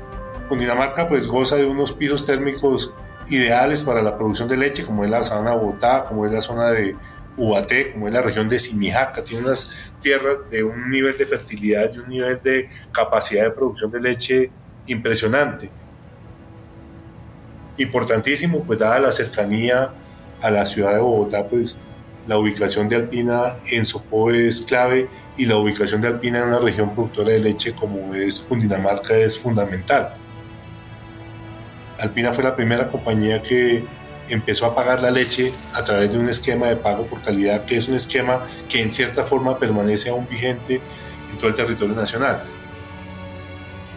Cundinamarca 0.48 1.08
pues 1.08 1.28
goza 1.28 1.54
de 1.54 1.66
unos 1.66 1.92
pisos 1.92 2.26
térmicos 2.26 2.92
ideales 3.28 3.82
para 3.84 4.02
la 4.02 4.16
producción 4.16 4.48
de 4.48 4.56
leche, 4.56 4.84
como 4.84 5.04
es 5.04 5.10
la 5.10 5.22
zona 5.22 5.50
de 5.50 5.56
Bogotá, 5.56 6.04
como 6.08 6.26
es 6.26 6.32
la 6.32 6.40
zona 6.40 6.70
de 6.70 6.96
Ubaté, 7.36 7.92
como 7.92 8.06
es 8.06 8.14
la 8.14 8.22
región 8.22 8.48
de 8.48 8.58
Simijaca, 8.58 9.24
tiene 9.24 9.44
unas 9.44 9.70
tierras 10.00 10.38
de 10.50 10.62
un 10.62 10.88
nivel 10.88 11.16
de 11.18 11.26
fertilidad 11.26 11.90
y 11.94 11.98
un 11.98 12.08
nivel 12.08 12.40
de 12.42 12.68
capacidad 12.92 13.44
de 13.44 13.50
producción 13.50 13.90
de 13.90 14.00
leche 14.00 14.50
impresionante. 14.86 15.70
Importantísimo, 17.76 18.62
pues 18.62 18.78
dada 18.78 19.00
la 19.00 19.10
cercanía 19.10 19.92
a 20.40 20.50
la 20.50 20.64
ciudad 20.64 20.94
de 20.94 21.00
Bogotá, 21.00 21.46
pues 21.48 21.78
la 22.26 22.38
ubicación 22.38 22.88
de 22.88 22.96
Alpina 22.96 23.56
en 23.70 23.84
Sopó 23.84 24.30
es 24.30 24.62
clave 24.62 25.08
y 25.36 25.46
la 25.46 25.56
ubicación 25.56 26.00
de 26.00 26.08
Alpina 26.08 26.38
en 26.38 26.48
una 26.48 26.58
región 26.58 26.94
productora 26.94 27.30
de 27.30 27.40
leche 27.40 27.74
como 27.74 28.14
es 28.14 28.38
Cundinamarca 28.40 29.16
es 29.16 29.38
fundamental. 29.38 30.14
Alpina 31.98 32.32
fue 32.32 32.44
la 32.44 32.54
primera 32.54 32.88
compañía 32.88 33.42
que 33.42 33.84
empezó 34.28 34.66
a 34.66 34.74
pagar 34.74 35.02
la 35.02 35.10
leche 35.10 35.52
a 35.74 35.84
través 35.84 36.12
de 36.12 36.18
un 36.18 36.28
esquema 36.28 36.68
de 36.68 36.76
pago 36.76 37.06
por 37.06 37.22
calidad, 37.22 37.64
que 37.64 37.76
es 37.76 37.88
un 37.88 37.94
esquema 37.94 38.44
que 38.68 38.82
en 38.82 38.90
cierta 38.90 39.24
forma 39.24 39.58
permanece 39.58 40.10
aún 40.10 40.26
vigente 40.28 40.80
en 41.30 41.38
todo 41.38 41.48
el 41.48 41.54
territorio 41.54 41.94
nacional. 41.94 42.44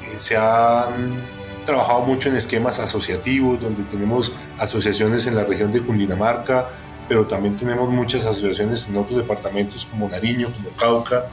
Eh, 0.04 0.20
se 0.20 0.36
han 0.36 1.22
trabajado 1.66 2.02
mucho 2.02 2.30
en 2.30 2.36
esquemas 2.36 2.80
asociativos, 2.80 3.60
donde 3.60 3.84
tenemos 3.84 4.34
asociaciones 4.58 5.28
en 5.28 5.36
la 5.36 5.44
región 5.44 5.72
de 5.72 5.82
Cundinamarca, 5.82 6.70
pero 7.08 7.26
también 7.26 7.56
tenemos 7.56 7.90
muchas 7.90 8.26
asociaciones 8.26 8.88
en 8.88 8.98
otros 8.98 9.18
departamentos 9.18 9.86
como 9.86 10.10
Nariño, 10.10 10.50
como 10.52 10.70
Cauca, 10.72 11.30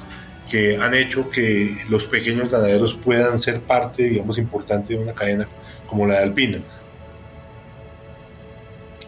que 0.49 0.77
han 0.77 0.95
hecho 0.95 1.31
que 1.31 1.79
los 1.89 2.05
pequeños 2.05 2.51
ganaderos 2.51 2.95
puedan 2.95 3.39
ser 3.39 3.61
parte, 3.63 4.05
digamos, 4.05 4.39
importante 4.39 4.95
de 4.95 5.01
una 5.01 5.15
cadena 5.15 5.49
como 5.87 6.07
la 6.07 6.19
de 6.19 6.25
Alpina 6.25 6.59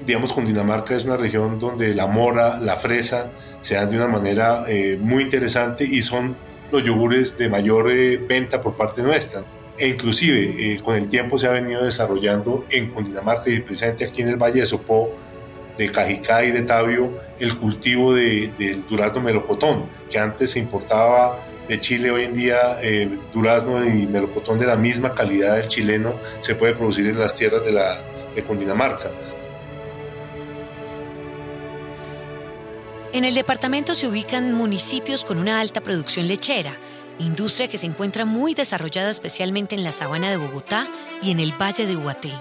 digamos, 0.04 0.32
Cundinamarca 0.32 0.94
es 0.94 1.04
una 1.04 1.16
región 1.16 1.58
donde 1.58 1.94
la 1.94 2.06
mora, 2.06 2.58
la 2.60 2.76
fresa 2.76 3.30
se 3.60 3.74
dan 3.74 3.88
de 3.88 3.96
una 3.96 4.08
manera 4.08 4.64
eh, 4.68 4.98
muy 5.00 5.22
interesante 5.22 5.84
y 5.84 6.02
son 6.02 6.36
los 6.70 6.82
yogures 6.82 7.38
de 7.38 7.48
mayor 7.48 7.90
eh, 7.90 8.16
venta 8.16 8.60
por 8.60 8.76
parte 8.76 9.02
nuestra. 9.02 9.44
E 9.78 9.88
inclusive 9.88 10.72
eh, 10.72 10.80
con 10.82 10.96
el 10.96 11.08
tiempo 11.08 11.38
se 11.38 11.46
ha 11.46 11.50
venido 11.50 11.84
desarrollando 11.84 12.64
en 12.70 12.90
Cundinamarca 12.90 13.50
y 13.50 13.60
presente 13.60 14.04
aquí 14.04 14.22
en 14.22 14.28
el 14.28 14.36
Valle 14.36 14.60
de 14.60 14.66
Sopó, 14.66 15.10
de 15.76 15.90
Cajicá 15.90 16.44
y 16.44 16.52
de 16.52 16.62
Tabio, 16.62 17.20
el 17.38 17.56
cultivo 17.58 18.14
del 18.14 18.86
durazno 18.88 19.20
melocotón, 19.20 19.84
que 20.10 20.18
antes 20.18 20.52
se 20.52 20.58
importaba 20.58 21.46
de 21.68 21.78
Chile, 21.78 22.10
hoy 22.10 22.24
en 22.24 22.32
día 22.32 22.78
durazno 23.30 23.84
y 23.84 24.06
melocotón 24.06 24.56
de 24.56 24.64
la 24.64 24.76
misma 24.76 25.12
calidad 25.12 25.56
del 25.56 25.68
chileno 25.68 26.18
se 26.40 26.54
puede 26.54 26.72
producir 26.72 27.08
en 27.08 27.18
las 27.18 27.34
tierras 27.34 27.62
de, 27.62 27.72
la, 27.72 28.00
de 28.34 28.42
Cundinamarca. 28.42 29.10
En 33.16 33.24
el 33.24 33.32
departamento 33.32 33.94
se 33.94 34.06
ubican 34.06 34.52
municipios 34.52 35.24
con 35.24 35.38
una 35.38 35.58
alta 35.58 35.80
producción 35.80 36.28
lechera, 36.28 36.76
industria 37.18 37.66
que 37.66 37.78
se 37.78 37.86
encuentra 37.86 38.26
muy 38.26 38.52
desarrollada 38.52 39.08
especialmente 39.08 39.74
en 39.74 39.84
la 39.84 39.92
sabana 39.92 40.28
de 40.28 40.36
Bogotá 40.36 40.86
y 41.22 41.30
en 41.30 41.40
el 41.40 41.52
Valle 41.52 41.86
de 41.86 41.96
Huaté. 41.96 42.34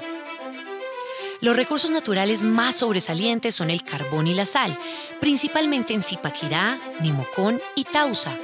Los 1.39 1.55
recursos 1.55 1.91
naturales 1.91 2.43
más 2.43 2.75
sobresalientes 2.75 3.55
son 3.55 3.69
el 3.69 3.83
carbón 3.83 4.27
y 4.27 4.33
la 4.33 4.45
sal, 4.45 4.77
principalmente 5.21 5.93
en 5.93 6.03
Zipaquirá, 6.03 6.77
Nimocón 6.99 7.61
y 7.77 7.85
Tausa. 7.85 8.37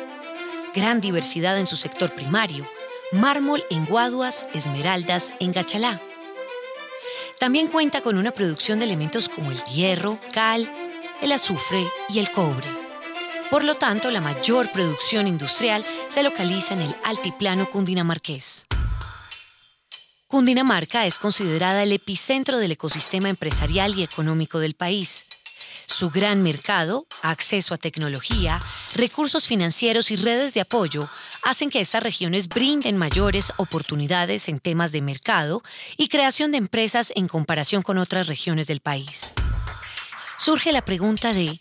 Gran 0.73 1.01
diversidad 1.01 1.59
en 1.59 1.67
su 1.67 1.75
sector 1.75 2.15
primario, 2.15 2.65
mármol 3.11 3.61
en 3.69 3.85
Guaduas, 3.85 4.47
esmeraldas 4.53 5.33
en 5.41 5.51
Gachalá. 5.51 6.01
También 7.39 7.67
cuenta 7.67 7.99
con 7.99 8.17
una 8.17 8.31
producción 8.31 8.79
de 8.79 8.85
elementos 8.85 9.27
como 9.27 9.51
el 9.51 9.61
hierro, 9.65 10.17
cal, 10.31 10.71
el 11.21 11.31
azufre 11.31 11.87
y 12.09 12.19
el 12.19 12.31
cobre. 12.31 12.67
Por 13.49 13.63
lo 13.63 13.75
tanto, 13.75 14.11
la 14.11 14.21
mayor 14.21 14.71
producción 14.71 15.27
industrial 15.27 15.85
se 16.07 16.23
localiza 16.23 16.73
en 16.73 16.81
el 16.81 16.95
altiplano 17.03 17.69
cundinamarqués. 17.69 18.65
Cundinamarca 20.27 21.05
es 21.05 21.17
considerada 21.17 21.83
el 21.83 21.91
epicentro 21.91 22.57
del 22.57 22.71
ecosistema 22.71 23.27
empresarial 23.27 23.97
y 23.97 24.03
económico 24.03 24.59
del 24.59 24.75
país. 24.75 25.25
Su 25.85 26.09
gran 26.09 26.41
mercado, 26.41 27.05
acceso 27.21 27.73
a 27.73 27.77
tecnología, 27.77 28.61
recursos 28.95 29.47
financieros 29.47 30.09
y 30.09 30.15
redes 30.15 30.53
de 30.53 30.61
apoyo 30.61 31.09
hacen 31.43 31.69
que 31.69 31.81
estas 31.81 32.01
regiones 32.01 32.47
brinden 32.47 32.95
mayores 32.95 33.51
oportunidades 33.57 34.47
en 34.47 34.61
temas 34.61 34.93
de 34.93 35.01
mercado 35.01 35.61
y 35.97 36.07
creación 36.07 36.51
de 36.51 36.59
empresas 36.59 37.11
en 37.15 37.27
comparación 37.27 37.81
con 37.81 37.97
otras 37.97 38.27
regiones 38.27 38.67
del 38.67 38.79
país 38.79 39.33
surge 40.41 40.71
la 40.71 40.81
pregunta 40.81 41.33
de 41.33 41.59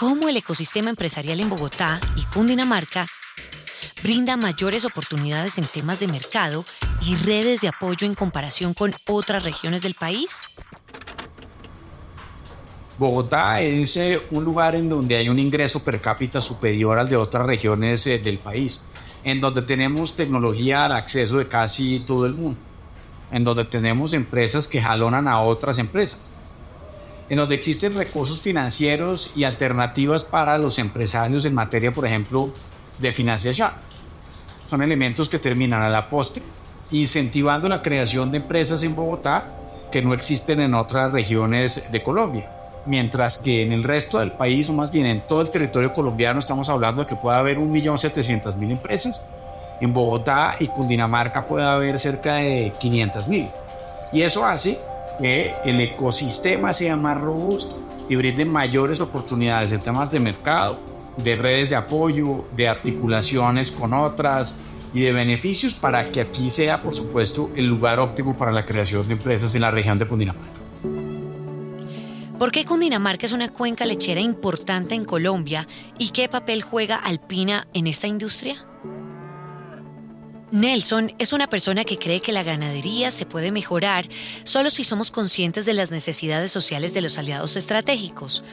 cómo 0.00 0.28
el 0.28 0.36
ecosistema 0.36 0.90
empresarial 0.90 1.38
en 1.38 1.48
Bogotá 1.48 2.00
y 2.16 2.22
Cundinamarca 2.34 3.06
brinda 4.02 4.36
mayores 4.36 4.84
oportunidades 4.84 5.58
en 5.58 5.64
temas 5.64 6.00
de 6.00 6.08
mercado 6.08 6.64
y 7.02 7.14
redes 7.14 7.60
de 7.60 7.68
apoyo 7.68 8.04
en 8.04 8.16
comparación 8.16 8.74
con 8.74 8.92
otras 9.08 9.44
regiones 9.44 9.82
del 9.82 9.94
país. 9.94 10.42
Bogotá 12.98 13.60
es 13.60 13.96
eh, 13.96 14.20
un 14.32 14.42
lugar 14.42 14.74
en 14.74 14.88
donde 14.88 15.14
hay 15.14 15.28
un 15.28 15.38
ingreso 15.38 15.84
per 15.84 16.00
cápita 16.00 16.40
superior 16.40 16.98
al 16.98 17.08
de 17.08 17.14
otras 17.14 17.46
regiones 17.46 18.04
eh, 18.08 18.18
del 18.18 18.38
país, 18.38 18.86
en 19.22 19.40
donde 19.40 19.62
tenemos 19.62 20.16
tecnología 20.16 20.86
al 20.86 20.92
acceso 20.92 21.38
de 21.38 21.46
casi 21.46 22.00
todo 22.00 22.26
el 22.26 22.34
mundo, 22.34 22.58
en 23.30 23.44
donde 23.44 23.66
tenemos 23.66 24.12
empresas 24.14 24.66
que 24.66 24.82
jalonan 24.82 25.28
a 25.28 25.40
otras 25.42 25.78
empresas 25.78 26.35
en 27.28 27.36
donde 27.36 27.54
existen 27.54 27.94
recursos 27.94 28.40
financieros 28.40 29.32
y 29.34 29.44
alternativas 29.44 30.24
para 30.24 30.58
los 30.58 30.78
empresarios 30.78 31.44
en 31.44 31.54
materia, 31.54 31.92
por 31.92 32.06
ejemplo, 32.06 32.52
de 32.98 33.12
financiación. 33.12 33.70
Son 34.68 34.82
elementos 34.82 35.28
que 35.28 35.38
terminan 35.38 35.82
a 35.82 35.88
la 35.88 36.08
postre 36.08 36.42
incentivando 36.90 37.68
la 37.68 37.82
creación 37.82 38.30
de 38.30 38.38
empresas 38.38 38.82
en 38.82 38.94
Bogotá 38.94 39.52
que 39.90 40.02
no 40.02 40.14
existen 40.14 40.60
en 40.60 40.74
otras 40.74 41.12
regiones 41.12 41.90
de 41.90 42.02
Colombia. 42.02 42.50
Mientras 42.86 43.38
que 43.38 43.62
en 43.62 43.72
el 43.72 43.82
resto 43.82 44.18
del 44.18 44.32
país, 44.32 44.68
o 44.68 44.72
más 44.72 44.92
bien 44.92 45.06
en 45.06 45.26
todo 45.26 45.40
el 45.40 45.50
territorio 45.50 45.92
colombiano, 45.92 46.38
estamos 46.38 46.68
hablando 46.68 47.02
de 47.02 47.08
que 47.08 47.16
puede 47.16 47.36
haber 47.36 47.58
1.700.000 47.58 48.70
empresas. 48.70 49.24
En 49.80 49.92
Bogotá 49.92 50.56
y 50.60 50.68
Cundinamarca 50.68 51.46
puede 51.46 51.66
haber 51.66 51.98
cerca 51.98 52.36
de 52.36 52.72
500.000. 52.80 53.50
Y 54.12 54.22
eso 54.22 54.46
hace 54.46 54.78
que 55.18 55.54
el 55.64 55.80
ecosistema 55.80 56.72
sea 56.72 56.96
más 56.96 57.20
robusto 57.20 57.78
y 58.08 58.16
brinde 58.16 58.44
mayores 58.44 59.00
oportunidades 59.00 59.72
en 59.72 59.80
temas 59.80 60.10
de 60.10 60.20
mercado, 60.20 60.78
de 61.16 61.36
redes 61.36 61.70
de 61.70 61.76
apoyo, 61.76 62.44
de 62.54 62.68
articulaciones 62.68 63.70
con 63.70 63.94
otras 63.94 64.58
y 64.94 65.00
de 65.00 65.12
beneficios 65.12 65.74
para 65.74 66.10
que 66.10 66.20
aquí 66.20 66.50
sea, 66.50 66.82
por 66.82 66.94
supuesto, 66.94 67.50
el 67.56 67.66
lugar 67.66 67.98
óptimo 67.98 68.36
para 68.36 68.52
la 68.52 68.64
creación 68.64 69.06
de 69.06 69.14
empresas 69.14 69.54
en 69.54 69.62
la 69.62 69.70
región 69.70 69.98
de 69.98 70.06
Cundinamarca. 70.06 70.56
¿Por 72.38 72.52
qué 72.52 72.66
Cundinamarca 72.66 73.24
es 73.24 73.32
una 73.32 73.48
cuenca 73.48 73.86
lechera 73.86 74.20
importante 74.20 74.94
en 74.94 75.06
Colombia 75.06 75.66
y 75.98 76.10
qué 76.10 76.28
papel 76.28 76.62
juega 76.62 76.96
Alpina 76.96 77.66
en 77.72 77.86
esta 77.86 78.06
industria? 78.06 78.66
Nelson 80.52 81.12
es 81.18 81.32
una 81.32 81.48
persona 81.48 81.84
que 81.84 81.98
cree 81.98 82.20
que 82.20 82.30
la 82.30 82.44
ganadería 82.44 83.10
se 83.10 83.26
puede 83.26 83.50
mejorar 83.50 84.06
solo 84.44 84.70
si 84.70 84.84
somos 84.84 85.10
conscientes 85.10 85.66
de 85.66 85.74
las 85.74 85.90
necesidades 85.90 86.52
sociales 86.52 86.94
de 86.94 87.02
los 87.02 87.18
aliados 87.18 87.56
estratégicos. 87.56 88.44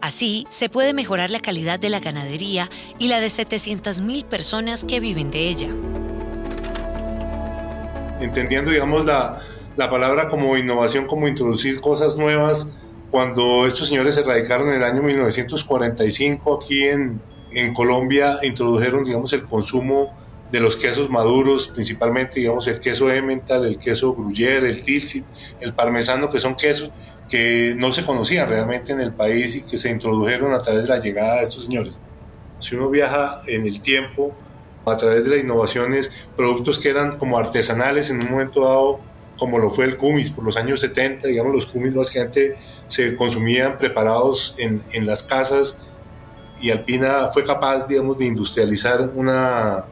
Así, 0.00 0.46
se 0.48 0.70
puede 0.70 0.94
mejorar 0.94 1.30
la 1.30 1.40
calidad 1.40 1.78
de 1.78 1.90
la 1.90 2.00
ganadería 2.00 2.70
y 2.98 3.08
la 3.08 3.20
de 3.20 3.26
700.000 3.26 4.24
personas 4.24 4.84
que 4.84 5.00
viven 5.00 5.30
de 5.30 5.48
ella. 5.48 5.68
Entendiendo, 8.20 8.70
digamos, 8.70 9.04
la, 9.04 9.38
la 9.76 9.90
palabra 9.90 10.28
como 10.28 10.56
innovación, 10.56 11.06
como 11.06 11.28
introducir 11.28 11.80
cosas 11.80 12.18
nuevas, 12.18 12.72
cuando 13.10 13.66
estos 13.66 13.88
señores 13.88 14.14
se 14.14 14.22
radicaron 14.22 14.68
en 14.68 14.76
el 14.76 14.82
año 14.82 15.02
1945 15.02 16.54
aquí 16.54 16.84
en, 16.84 17.20
en 17.52 17.74
Colombia, 17.74 18.38
introdujeron, 18.42 19.04
digamos, 19.04 19.32
el 19.34 19.44
consumo 19.44 20.23
de 20.54 20.60
los 20.60 20.76
quesos 20.76 21.10
maduros, 21.10 21.66
principalmente 21.66 22.38
digamos 22.38 22.68
el 22.68 22.78
queso 22.78 23.10
Emmental, 23.10 23.64
el 23.64 23.76
queso 23.76 24.14
Gruyère, 24.14 24.70
el 24.70 24.84
Tilsit, 24.84 25.26
el 25.58 25.74
parmesano, 25.74 26.30
que 26.30 26.38
son 26.38 26.54
quesos 26.54 26.92
que 27.28 27.74
no 27.76 27.90
se 27.90 28.04
conocían 28.04 28.48
realmente 28.48 28.92
en 28.92 29.00
el 29.00 29.12
país 29.12 29.56
y 29.56 29.62
que 29.62 29.76
se 29.76 29.90
introdujeron 29.90 30.54
a 30.54 30.60
través 30.60 30.84
de 30.84 30.90
la 30.90 31.00
llegada 31.00 31.38
de 31.38 31.42
estos 31.42 31.64
señores. 31.64 32.00
Si 32.60 32.76
uno 32.76 32.88
viaja 32.88 33.40
en 33.48 33.66
el 33.66 33.80
tiempo, 33.80 34.32
a 34.86 34.96
través 34.96 35.24
de 35.24 35.32
las 35.32 35.40
innovaciones, 35.40 36.12
productos 36.36 36.78
que 36.78 36.88
eran 36.88 37.18
como 37.18 37.36
artesanales 37.36 38.10
en 38.10 38.20
un 38.20 38.30
momento 38.30 38.60
dado, 38.62 39.00
como 39.36 39.58
lo 39.58 39.70
fue 39.70 39.86
el 39.86 39.96
kumis 39.96 40.30
por 40.30 40.44
los 40.44 40.56
años 40.56 40.78
70, 40.78 41.26
digamos, 41.26 41.52
los 41.52 41.66
kumis 41.66 41.96
básicamente 41.96 42.54
se 42.86 43.16
consumían 43.16 43.76
preparados 43.76 44.54
en, 44.58 44.84
en 44.92 45.04
las 45.04 45.24
casas 45.24 45.78
y 46.60 46.70
Alpina 46.70 47.26
fue 47.32 47.42
capaz, 47.42 47.88
digamos, 47.88 48.18
de 48.18 48.26
industrializar 48.26 49.10
una, 49.16 49.86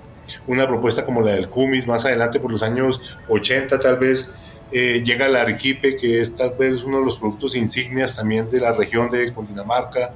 una 0.47 0.67
propuesta 0.67 1.05
como 1.05 1.23
la 1.23 1.33
del 1.33 1.49
Cumis, 1.49 1.87
más 1.87 2.05
adelante 2.05 2.41
por 2.41 2.51
los 2.51 2.62
años 2.62 3.19
80 3.29 3.79
tal 3.79 3.99
vez, 3.99 4.29
eh, 4.75 5.03
llega 5.05 5.27
el 5.27 5.37
arequipe, 5.37 5.95
que 5.97 6.23
es 6.23 6.35
tal 6.35 6.55
vez 6.59 6.83
uno 6.83 6.99
de 6.99 7.05
los 7.05 7.19
productos 7.19 7.57
insignias 7.57 8.17
también 8.17 8.49
de 8.49 8.59
la 8.59 8.73
región 8.73 9.11
de 9.11 9.31
Cundinamarca. 9.33 10.15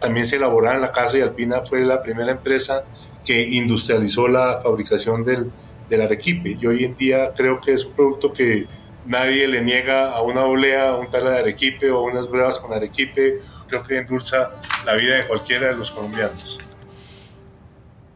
También 0.00 0.26
se 0.26 0.36
elaboraba 0.36 0.76
en 0.76 0.80
la 0.80 0.92
casa 0.92 1.18
y 1.18 1.20
Alpina 1.20 1.60
fue 1.60 1.82
la 1.82 2.02
primera 2.02 2.30
empresa 2.30 2.84
que 3.24 3.42
industrializó 3.42 4.26
la 4.26 4.60
fabricación 4.62 5.24
del, 5.24 5.50
del 5.90 6.00
arequipe. 6.00 6.56
Y 6.58 6.66
hoy 6.66 6.84
en 6.84 6.94
día 6.94 7.32
creo 7.36 7.60
que 7.60 7.74
es 7.74 7.84
un 7.84 7.92
producto 7.92 8.32
que 8.32 8.66
nadie 9.04 9.46
le 9.46 9.60
niega 9.60 10.12
a 10.12 10.22
una 10.22 10.44
olea, 10.44 10.94
un 10.94 11.10
tal 11.10 11.24
de 11.24 11.38
arequipe 11.38 11.90
o 11.90 12.02
unas 12.02 12.30
brevas 12.30 12.58
con 12.58 12.72
arequipe. 12.72 13.40
Creo 13.66 13.82
que 13.82 13.98
endulza 13.98 14.52
la 14.86 14.94
vida 14.94 15.16
de 15.16 15.26
cualquiera 15.26 15.68
de 15.68 15.74
los 15.74 15.90
colombianos. 15.90 16.60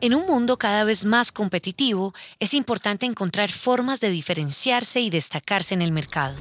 En 0.04 0.16
un 0.16 0.26
mundo 0.26 0.58
cada 0.58 0.82
vez 0.82 1.04
más 1.04 1.30
competitivo, 1.30 2.12
es 2.40 2.54
importante 2.54 3.06
encontrar 3.06 3.52
formas 3.52 4.00
de 4.00 4.10
diferenciarse 4.10 5.00
y 5.00 5.10
destacarse 5.10 5.74
en 5.74 5.80
el 5.80 5.92
mercado. 5.92 6.34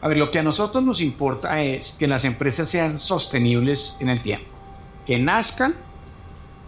A 0.00 0.06
ver, 0.06 0.18
lo 0.18 0.30
que 0.30 0.38
a 0.38 0.44
nosotros 0.44 0.84
nos 0.84 1.00
importa 1.00 1.60
es 1.60 1.94
que 1.98 2.06
las 2.06 2.24
empresas 2.24 2.68
sean 2.68 2.96
sostenibles 2.96 3.96
en 3.98 4.08
el 4.08 4.22
tiempo, 4.22 4.46
que 5.04 5.18
nazcan 5.18 5.74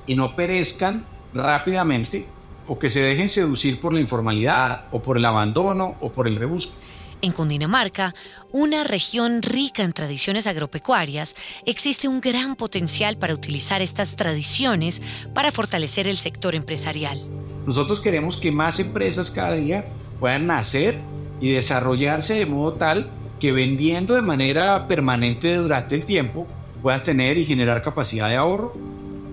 y 0.09 0.17
no 0.17 0.35
perezcan 0.35 1.07
rápidamente 1.33 2.27
o 2.67 2.81
que 2.81 2.91
se 2.91 3.03
dejen 3.03 3.29
seducir 3.29 3.81
por 3.81 3.95
la 3.95 4.01
informalidad 4.01 4.87
o 4.91 5.01
por 5.01 5.19
el 5.19 5.25
abandono 5.25 5.95
o 6.01 6.11
por 6.11 6.27
el 6.27 6.35
rebusco. 6.35 6.75
En 7.23 7.33
Cundinamarca, 7.33 8.15
una 8.53 8.85
región 8.85 9.43
rica 9.43 9.83
en 9.83 9.93
tradiciones 9.93 10.47
agropecuarias, 10.47 11.35
existe 11.65 12.09
un 12.09 12.21
gran 12.21 12.57
potencial 12.57 13.17
para 13.17 13.35
utilizar 13.35 13.81
estas 13.81 14.17
tradiciones 14.17 15.01
para 15.35 15.51
fortalecer 15.51 16.07
el 16.07 16.19
sector 16.19 16.55
empresarial. 16.55 17.21
Nosotros 17.67 18.01
queremos 18.01 18.37
que 18.37 18.53
más 18.53 18.79
empresas 18.81 19.31
cada 19.31 19.53
día 19.53 19.87
puedan 20.21 20.47
nacer 20.47 20.99
y 21.41 21.51
desarrollarse 21.53 22.35
de 22.35 22.47
modo 22.47 22.75
tal 22.75 23.11
que 23.41 23.53
vendiendo 23.53 24.15
de 24.15 24.23
manera 24.23 24.87
permanente 24.87 25.57
durante 25.57 25.95
el 25.95 26.07
tiempo 26.07 26.47
puedan 26.83 27.03
tener 27.03 27.39
y 27.39 27.45
generar 27.45 27.83
capacidad 27.83 28.29
de 28.29 28.37
ahorro. 28.37 28.75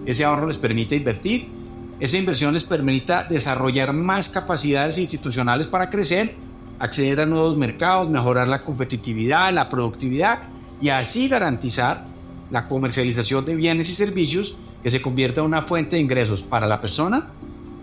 Ese 0.06 0.26
ahorro 0.26 0.48
les 0.48 0.58
permite 0.58 0.96
invertir, 0.96 1.48
esa 2.00 2.18
inversión 2.18 2.54
les 2.54 2.64
permita 2.64 3.24
desarrollar 3.24 3.94
más 3.94 4.30
capacidades 4.30 4.98
institucionales 4.98 5.68
para 5.68 5.90
crecer 5.90 6.36
acceder 6.80 7.22
a 7.22 7.26
nuevos 7.26 7.58
mercados, 7.58 8.10
mejorar 8.10 8.48
la 8.48 8.64
competitividad, 8.64 9.54
la 9.54 9.70
productividad 9.70 10.44
y 10.82 10.90
así 10.90 11.28
garantizar 11.28 12.06
la 12.52 12.68
comercialización 12.68 13.46
de 13.46 13.56
bienes 13.56 13.90
y 13.90 13.94
servicios 13.94 14.58
que 14.84 14.92
se 14.92 15.02
convierta 15.02 15.40
en 15.40 15.48
una 15.48 15.62
fuente 15.62 15.96
de 15.96 16.02
ingresos 16.02 16.42
para 16.42 16.68
la 16.68 16.82
persona, 16.82 17.30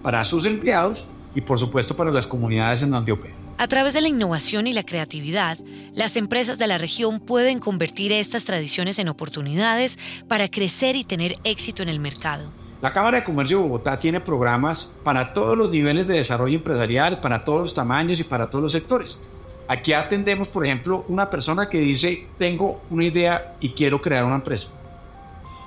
para 0.03 0.25
sus 0.25 0.45
empleados 0.45 1.07
y 1.35 1.41
por 1.41 1.59
supuesto 1.59 1.97
para 1.97 2.11
las 2.11 2.27
comunidades 2.27 2.83
en 2.83 2.91
donde 2.91 3.13
opera. 3.13 3.35
A 3.59 3.69
través 3.69 3.93
de 3.93 4.01
la 4.01 4.09
innovación 4.09 4.67
y 4.67 4.73
la 4.73 4.83
creatividad, 4.83 5.59
las 5.93 6.17
empresas 6.17 6.59
de 6.59 6.67
la 6.67 6.79
región 6.79 7.21
pueden 7.21 7.59
convertir 7.59 8.11
estas 8.11 8.47
tradiciones 8.47 8.99
en 8.99 9.09
oportunidades 9.09 9.99
para 10.29 10.49
crecer 10.49 10.97
y 10.97 11.05
tener 11.05 11.37
éxito 11.45 11.83
en 11.83 11.91
el 11.91 12.01
mercado. 12.01 12.51
La 12.83 12.95
Cámara 12.95 13.19
de 13.19 13.25
Comercio 13.25 13.59
de 13.59 13.65
Bogotá 13.65 13.99
tiene 13.99 14.21
programas 14.21 14.95
para 15.05 15.35
todos 15.35 15.57
los 15.57 15.71
niveles 15.71 16.09
de 16.09 16.15
desarrollo 16.15 16.57
empresarial, 16.57 17.21
para 17.21 17.45
todos 17.45 17.61
los 17.61 17.75
tamaños 17.75 18.21
y 18.21 18.25
para 18.25 18.49
todos 18.49 18.63
los 18.63 18.73
sectores. 18.73 19.21
Aquí 19.69 19.93
atendemos, 19.93 20.49
por 20.49 20.65
ejemplo, 20.65 21.05
una 21.09 21.29
persona 21.29 21.69
que 21.69 21.79
dice, 21.79 22.27
tengo 22.39 22.81
una 22.89 23.05
idea 23.05 23.55
y 23.61 23.71
quiero 23.71 24.01
crear 24.01 24.25
una 24.25 24.37
empresa. 24.37 24.69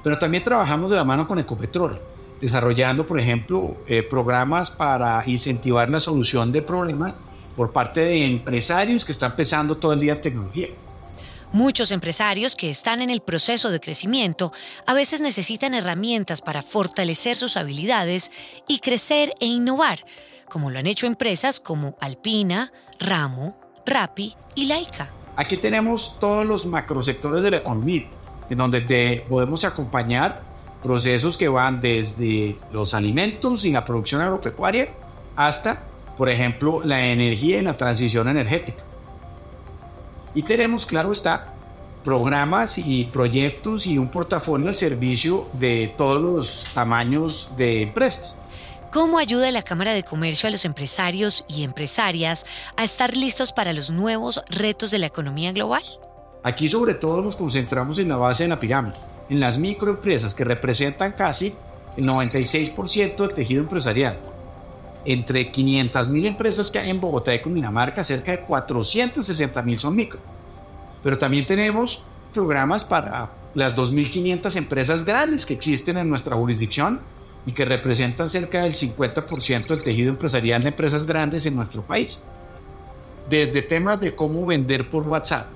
Pero 0.04 0.18
también 0.18 0.44
trabajamos 0.44 0.90
de 0.90 0.98
la 0.98 1.06
mano 1.06 1.28
con 1.28 1.38
Ecopetrol, 1.38 2.02
desarrollando, 2.42 3.06
por 3.06 3.20
ejemplo, 3.20 3.78
eh, 3.86 4.02
programas 4.02 4.72
para 4.72 5.24
incentivar 5.28 5.92
la 5.92 6.00
solución 6.00 6.52
de 6.52 6.64
problemas 6.64 7.14
por 7.56 7.72
parte 7.72 8.02
de 8.02 8.26
empresarios 8.26 9.06
que 9.06 9.12
están 9.12 9.36
pensando 9.36 9.78
todo 9.78 9.94
el 9.94 10.00
día 10.00 10.14
en 10.14 10.22
tecnología. 10.22 10.68
Muchos 11.54 11.92
empresarios 11.92 12.56
que 12.56 12.72
están 12.72 13.04
en 13.04 13.12
el 13.12 13.22
proceso 13.22 13.70
de 13.70 13.80
crecimiento 13.80 14.52
a 14.88 14.96
veces 14.96 15.22
necesitan 15.22 15.76
herramientas 15.76 16.42
para 16.42 16.64
fortalecer 16.64 17.38
sus 17.38 17.58
habilidades 17.58 18.32
y 18.68 18.80
crecer 18.80 19.32
e 19.40 19.46
innovar, 19.46 20.04
como 20.50 20.72
lo 20.72 20.80
han 20.80 20.88
hecho 20.88 21.06
empresas 21.06 21.60
como 21.60 21.96
Alpina, 22.02 22.74
Ramo, 23.00 23.56
Rappi 23.86 24.36
y 24.56 24.66
Laika. 24.66 25.12
Aquí 25.36 25.58
tenemos 25.58 26.18
todos 26.20 26.44
los 26.44 26.66
macrosectores 26.66 27.44
de 27.44 27.52
la 27.52 27.58
economía, 27.58 28.08
en 28.50 28.58
donde 28.58 29.24
podemos 29.30 29.64
acompañar 29.64 30.42
procesos 30.82 31.38
que 31.38 31.50
van 31.50 31.80
desde 31.80 32.58
los 32.72 32.96
alimentos 32.96 33.64
y 33.66 33.72
la 33.72 33.86
producción 33.86 34.22
agropecuaria 34.22 34.90
hasta, 35.36 35.84
por 36.18 36.30
ejemplo, 36.30 36.82
la 36.84 37.06
energía 37.06 37.60
y 37.60 37.62
la 37.62 37.76
transición 37.76 38.28
energética. 38.28 38.84
Y 40.36 40.44
tenemos, 40.44 40.86
claro 40.86 41.12
está, 41.12 41.54
programas 42.04 42.78
y 42.78 43.06
proyectos 43.06 43.88
y 43.88 43.98
un 43.98 44.10
portafolio 44.10 44.68
al 44.68 44.76
servicio 44.76 45.48
de 45.54 45.94
todos 45.98 46.22
los 46.22 46.68
tamaños 46.74 47.52
de 47.56 47.82
empresas. 47.82 48.40
¿Cómo 48.92 49.18
ayuda 49.18 49.50
la 49.52 49.64
Cámara 49.64 49.94
de 49.94 50.04
Comercio 50.04 50.48
a 50.48 50.52
los 50.52 50.66
empresarios 50.66 51.46
y 51.48 51.64
empresarias 51.64 52.46
a 52.78 52.84
estar 52.84 53.18
listos 53.18 53.52
para 53.52 53.74
los 53.74 53.90
nuevos 53.90 54.44
retos 54.50 54.92
de 54.92 55.00
la 55.00 55.08
economía 55.08 55.52
global? 55.52 55.84
Aquí 56.44 56.68
sobre 56.68 56.94
todo 56.94 57.22
nos 57.22 57.36
concentramos 57.36 57.98
en 58.00 58.10
la 58.10 58.18
base 58.18 58.44
de 58.44 58.50
la 58.50 58.60
pirámide, 58.60 58.96
en 59.30 59.40
las 59.40 59.58
microempresas 59.58 60.36
que 60.36 60.44
representan 60.44 61.14
casi 61.14 61.56
el 61.98 62.06
96% 62.06 63.16
del 63.16 63.34
tejido 63.34 63.62
empresarial 63.62 64.33
entre 65.06 65.52
500.000 65.52 66.26
empresas 66.26 66.72
que 66.72 66.80
hay 66.80 66.90
en 66.90 67.02
Bogotá 67.02 67.34
y 67.34 67.42
Cundinamarca, 67.42 68.04
cerca 68.04 68.32
de 68.32 68.46
460.000 68.46 69.78
son 69.78 69.96
micro. 69.96 70.20
Pero 71.04 71.18
también 71.18 71.46
tenemos 71.46 72.04
programas 72.34 72.84
para 72.84 73.30
las 73.54 73.76
2.500 73.76 74.56
empresas 74.56 75.06
grandes 75.06 75.46
que 75.46 75.54
existen 75.54 75.98
en 75.98 76.10
nuestra 76.10 76.36
jurisdicción 76.36 77.00
y 77.46 77.52
que 77.52 77.66
representan 77.66 78.30
cerca 78.30 78.64
del 78.64 78.74
50% 78.74 79.68
del 79.68 79.84
tejido 79.84 80.10
empresarial 80.10 80.62
de 80.62 80.70
empresas 80.70 81.06
grandes 81.06 81.46
en 81.46 81.56
nuestro 81.56 81.82
país. 81.82 82.24
desde 83.30 83.62
temas 83.62 84.02
de 84.02 84.14
cómo 84.14 84.46
vender 84.46 84.90
por 84.90 85.08
WhatsApp, 85.08 85.48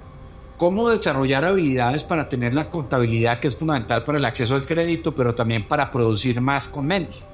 cómo 0.56 0.90
desarrollar 0.90 1.44
habilidades 1.44 2.04
para 2.04 2.30
tener 2.30 2.54
la 2.54 2.70
contabilidad 2.70 3.40
que 3.40 3.50
es 3.50 3.58
fundamental 3.58 4.04
para 4.06 4.18
el 4.18 4.26
acceso 4.26 4.56
al 4.56 4.66
crédito, 4.66 5.14
pero 5.14 5.36
también 5.36 5.68
para 5.68 5.92
producir 5.92 6.40
más 6.40 6.70
con 6.70 6.88
menos. 6.88 7.26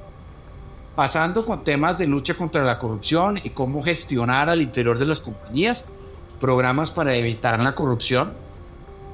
Pasando 0.96 1.44
con 1.44 1.64
temas 1.64 1.98
de 1.98 2.06
lucha 2.06 2.36
contra 2.36 2.64
la 2.64 2.78
corrupción 2.78 3.40
y 3.44 3.50
cómo 3.50 3.82
gestionar 3.82 4.48
al 4.48 4.62
interior 4.62 5.00
de 5.00 5.08
las 5.08 5.22
compañías 5.22 5.88
programas 6.40 6.92
para 6.92 7.16
evitar 7.16 7.60
la 7.60 7.74
corrupción, 7.74 8.34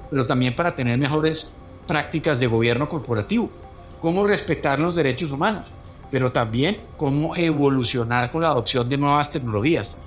pero 0.10 0.26
también 0.26 0.56
para 0.56 0.76
tener 0.76 0.98
mejores 0.98 1.54
prácticas 1.88 2.42
de 2.42 2.48
gobierno 2.48 2.90
corporativo, 2.90 3.50
cómo 4.02 4.28
respetar 4.28 4.80
los 4.80 4.96
derechos 4.96 5.32
humanos, 5.32 5.68
pero 6.12 6.34
también 6.34 6.82
cómo 6.98 7.34
evolucionar 7.38 8.30
con 8.30 8.42
la 8.42 8.50
adopción 8.50 8.90
de 8.90 8.98
nuevas 8.98 9.32
tecnologías. 9.32 10.02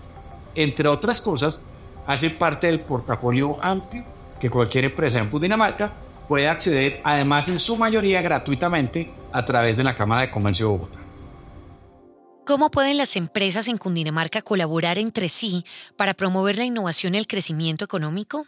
Entre 0.54 0.86
otras 0.88 1.22
cosas, 1.22 1.62
hace 2.06 2.28
parte 2.28 2.66
del 2.66 2.80
portafolio 2.80 3.56
amplio 3.62 4.04
que 4.38 4.50
cualquier 4.50 4.84
empresa 4.84 5.20
en 5.20 5.40
Dinamarca 5.40 5.90
puede 6.28 6.48
acceder, 6.48 7.00
además 7.02 7.48
en 7.48 7.58
su 7.58 7.78
mayoría 7.78 8.20
gratuitamente, 8.20 9.10
a 9.32 9.42
través 9.42 9.78
de 9.78 9.84
la 9.84 9.94
Cámara 9.94 10.20
de 10.22 10.30
Comercio 10.30 10.66
de 10.66 10.72
Bogotá. 10.72 11.01
¿Cómo 12.52 12.70
pueden 12.70 12.98
las 12.98 13.16
empresas 13.16 13.66
en 13.68 13.78
Cundinamarca 13.78 14.42
colaborar 14.42 14.98
entre 14.98 15.30
sí 15.30 15.64
para 15.96 16.12
promover 16.12 16.58
la 16.58 16.66
innovación 16.66 17.14
y 17.14 17.18
el 17.18 17.26
crecimiento 17.26 17.82
económico? 17.82 18.46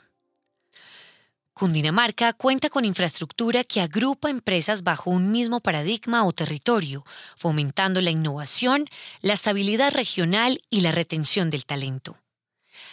Cundinamarca 1.54 2.34
cuenta 2.34 2.68
con 2.68 2.84
infraestructura 2.84 3.64
que 3.64 3.80
agrupa 3.80 4.28
empresas 4.28 4.82
bajo 4.82 5.08
un 5.08 5.32
mismo 5.32 5.60
paradigma 5.60 6.26
o 6.26 6.32
territorio, 6.32 7.02
fomentando 7.38 8.02
la 8.02 8.10
innovación, 8.10 8.84
la 9.22 9.32
estabilidad 9.32 9.94
regional 9.94 10.60
y 10.68 10.82
la 10.82 10.92
retención 10.92 11.48
del 11.48 11.64
talento. 11.64 12.18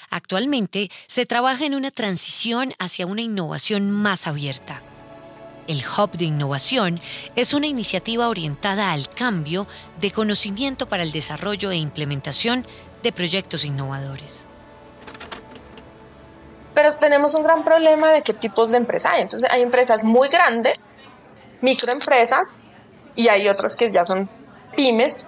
Actualmente 0.10 0.90
se 1.08 1.26
trabaja 1.26 1.66
en 1.66 1.76
una 1.76 1.92
transición 1.92 2.72
hacia 2.80 3.06
una 3.06 3.20
innovación 3.20 3.92
más 3.92 4.28
abierta. 4.28 4.82
El 5.72 5.84
Hub 5.86 6.12
de 6.12 6.26
Innovación 6.26 7.00
es 7.38 7.54
una 7.54 7.66
iniciativa 7.66 8.28
orientada 8.28 8.92
al 8.92 9.08
cambio 9.08 9.68
de 10.02 10.12
conocimiento 10.12 10.90
para 10.90 11.04
el 11.04 11.14
desarrollo 11.14 11.72
e 11.72 11.78
implementación 11.78 12.66
de 13.04 13.14
proyectos 13.14 13.64
innovadores. 13.64 14.48
Pero 16.74 16.94
tenemos 16.96 17.36
un 17.36 17.44
gran 17.44 17.64
problema 17.64 18.12
de 18.12 18.22
qué 18.22 18.34
tipos 18.34 18.72
de 18.72 18.78
empresas 18.78 19.14
hay. 19.14 19.22
Entonces 19.22 19.50
hay 19.50 19.62
empresas 19.62 20.04
muy 20.04 20.28
grandes, 20.28 20.82
microempresas, 21.62 22.60
y 23.16 23.30
hay 23.30 23.48
otras 23.48 23.78
que 23.78 23.90
ya 23.92 24.04
son 24.04 24.30
pymes, 24.76 25.26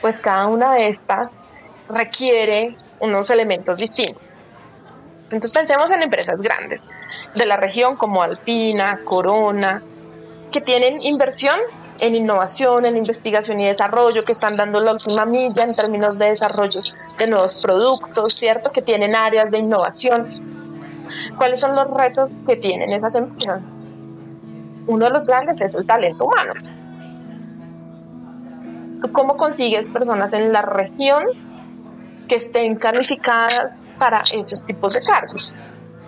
pues 0.00 0.20
cada 0.20 0.46
una 0.46 0.74
de 0.74 0.86
estas 0.86 1.40
requiere 1.88 2.76
unos 3.00 3.30
elementos 3.30 3.78
distintos. 3.78 4.22
Entonces 5.32 5.52
pensemos 5.52 5.90
en 5.90 6.02
empresas 6.02 6.40
grandes 6.40 6.90
de 7.34 7.46
la 7.46 7.56
región 7.56 7.96
como 7.96 8.22
Alpina, 8.22 9.00
Corona, 9.04 9.82
que 10.52 10.60
tienen 10.60 11.02
inversión 11.02 11.58
en 12.00 12.14
innovación, 12.14 12.84
en 12.84 12.98
investigación 12.98 13.58
y 13.60 13.66
desarrollo, 13.66 14.24
que 14.24 14.32
están 14.32 14.56
dando 14.56 14.78
la 14.80 14.92
última 14.92 15.24
milla 15.24 15.64
en 15.64 15.74
términos 15.74 16.18
de 16.18 16.26
desarrollo 16.26 16.80
de 17.16 17.26
nuevos 17.26 17.62
productos, 17.62 18.34
¿cierto? 18.34 18.70
Que 18.72 18.82
tienen 18.82 19.16
áreas 19.16 19.50
de 19.50 19.58
innovación. 19.58 21.06
¿Cuáles 21.38 21.60
son 21.60 21.74
los 21.76 21.90
retos 21.90 22.42
que 22.46 22.56
tienen 22.56 22.92
esas 22.92 23.14
empresas? 23.14 23.62
Uno 24.86 25.06
de 25.06 25.10
los 25.12 25.26
grandes 25.26 25.62
es 25.62 25.74
el 25.74 25.86
talento 25.86 26.26
humano. 26.26 26.52
¿Cómo 29.12 29.36
consigues 29.36 29.88
personas 29.88 30.34
en 30.34 30.52
la 30.52 30.60
región 30.60 31.24
que 32.32 32.36
estén 32.36 32.76
calificadas 32.76 33.86
para 33.98 34.24
esos 34.32 34.64
tipos 34.64 34.94
de 34.94 35.02
cargos. 35.02 35.54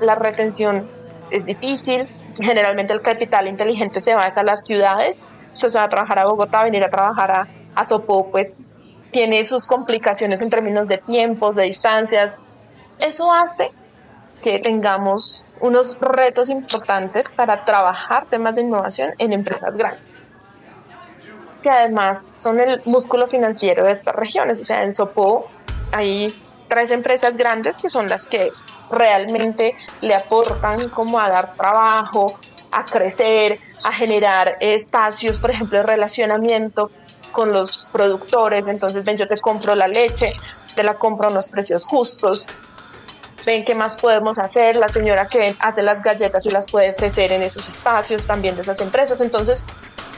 La 0.01 0.15
retención 0.15 0.91
es 1.31 1.45
difícil, 1.45 2.09
generalmente 2.41 2.95
el 2.95 3.03
capital 3.03 3.47
inteligente 3.47 4.01
se 4.01 4.15
va 4.15 4.25
a 4.25 4.43
las 4.43 4.65
ciudades, 4.65 5.29
se 5.53 5.69
va 5.77 5.85
a 5.85 5.89
trabajar 5.91 6.21
a 6.21 6.25
Bogotá, 6.25 6.65
venir 6.65 6.83
a 6.83 6.89
trabajar 6.89 7.31
a, 7.31 7.49
a 7.75 7.85
Sopó, 7.85 8.31
pues 8.31 8.65
tiene 9.11 9.45
sus 9.45 9.67
complicaciones 9.67 10.41
en 10.41 10.49
términos 10.49 10.89
de 10.89 10.97
tiempos, 10.97 11.55
de 11.57 11.65
distancias. 11.65 12.41
Eso 13.01 13.31
hace 13.31 13.71
que 14.41 14.61
tengamos 14.61 15.45
unos 15.61 16.01
retos 16.01 16.49
importantes 16.49 17.25
para 17.37 17.67
trabajar 17.67 18.31
temas 18.31 18.57
de 18.57 18.63
innovación 18.63 19.11
en 19.19 19.35
empresas 19.35 19.77
grandes 19.77 20.23
que 21.63 21.71
además 21.71 22.31
son 22.35 22.61
el 22.61 22.83
músculo 22.85 23.27
financiero 23.27 23.85
de 23.85 23.93
estas 23.93 24.15
regiones. 24.15 24.61
O 24.61 24.65
sea, 24.65 24.83
en 24.83 24.93
Sopó 24.93 25.49
hay 25.95 26.27
tres 26.69 26.91
empresas 26.91 27.37
grandes 27.37 27.79
que 27.79 27.89
son 27.89 28.09
las 28.09 28.27
que 28.27 28.51
realmente 28.91 29.77
le 30.01 30.15
aportan 30.15 30.89
como 30.89 31.21
a 31.21 31.29
dar 31.29 31.55
trabajo, 31.55 32.37
a 32.73 32.85
crecer, 32.85 33.61
a 33.85 33.93
generar 33.93 34.57
espacios, 34.61 35.39
por 35.39 35.53
ejemplo, 35.53 35.79
de 35.79 35.85
relacionamiento 35.85 36.91
con 37.31 37.53
los 37.53 37.91
productores. 37.93 38.65
Entonces, 38.67 39.05
ven, 39.05 39.17
yo 39.17 39.29
te 39.29 39.39
compro 39.39 39.77
la 39.77 39.87
leche, 39.87 40.33
te 40.75 40.83
la 40.83 40.95
compro 40.95 41.29
a 41.29 41.31
unos 41.31 41.49
precios 41.49 41.85
justos. 41.85 42.49
Ven, 43.47 43.65
¿qué 43.65 43.75
más 43.75 44.01
podemos 44.01 44.39
hacer? 44.39 44.75
La 44.75 44.89
señora 44.89 45.29
que 45.29 45.55
hace 45.61 45.83
las 45.83 46.03
galletas 46.03 46.45
y 46.47 46.51
las 46.51 46.69
puede 46.71 46.91
ofrecer 46.91 47.31
en 47.31 47.43
esos 47.43 47.69
espacios 47.69 48.27
también 48.27 48.57
de 48.57 48.63
esas 48.63 48.81
empresas. 48.81 49.21
Entonces, 49.21 49.63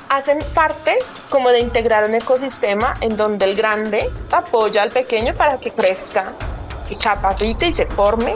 hacen 0.09 0.39
parte 0.55 0.97
como 1.31 1.51
de 1.51 1.61
integrar 1.61 2.05
un 2.05 2.15
ecosistema 2.15 2.95
en 3.01 3.17
donde 3.17 3.45
el 3.45 3.57
grande 3.57 4.11
apoya 4.33 4.83
al 4.83 4.91
pequeño 4.91 5.35
para 5.35 5.59
que 5.59 5.73
crezca, 5.73 6.33
se 6.85 6.97
capacite 6.97 7.67
y 7.67 7.73
se 7.73 7.87
forme 7.87 8.35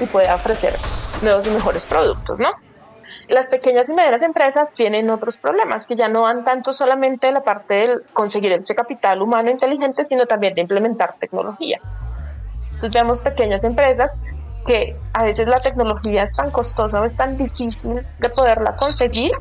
y 0.00 0.06
pueda 0.06 0.34
ofrecer 0.34 0.78
nuevos 1.22 1.46
y 1.46 1.50
mejores 1.50 1.84
productos, 1.86 2.38
¿no? 2.38 2.50
Las 3.28 3.48
pequeñas 3.48 3.88
y 3.88 3.94
medianas 3.94 4.22
empresas 4.22 4.74
tienen 4.74 5.10
otros 5.10 5.38
problemas 5.38 5.86
que 5.86 5.96
ya 5.96 6.08
no 6.08 6.22
van 6.22 6.44
tanto 6.44 6.72
solamente 6.72 7.26
de 7.28 7.32
la 7.32 7.42
parte 7.42 7.74
de 7.74 8.00
conseguir 8.12 8.52
ese 8.52 8.74
capital 8.74 9.20
humano 9.20 9.50
inteligente, 9.50 10.04
sino 10.04 10.26
también 10.26 10.54
de 10.54 10.62
implementar 10.62 11.16
tecnología. 11.18 11.80
Entonces 12.72 12.90
vemos 12.90 13.20
pequeñas 13.20 13.64
empresas 13.64 14.22
que 14.66 14.96
a 15.12 15.24
veces 15.24 15.46
la 15.46 15.60
tecnología 15.60 16.22
es 16.22 16.34
tan 16.34 16.50
costosa 16.50 17.00
o 17.00 17.04
es 17.04 17.16
tan 17.16 17.36
difícil 17.36 18.06
de 18.18 18.28
poderla 18.28 18.76
conseguir 18.76 19.32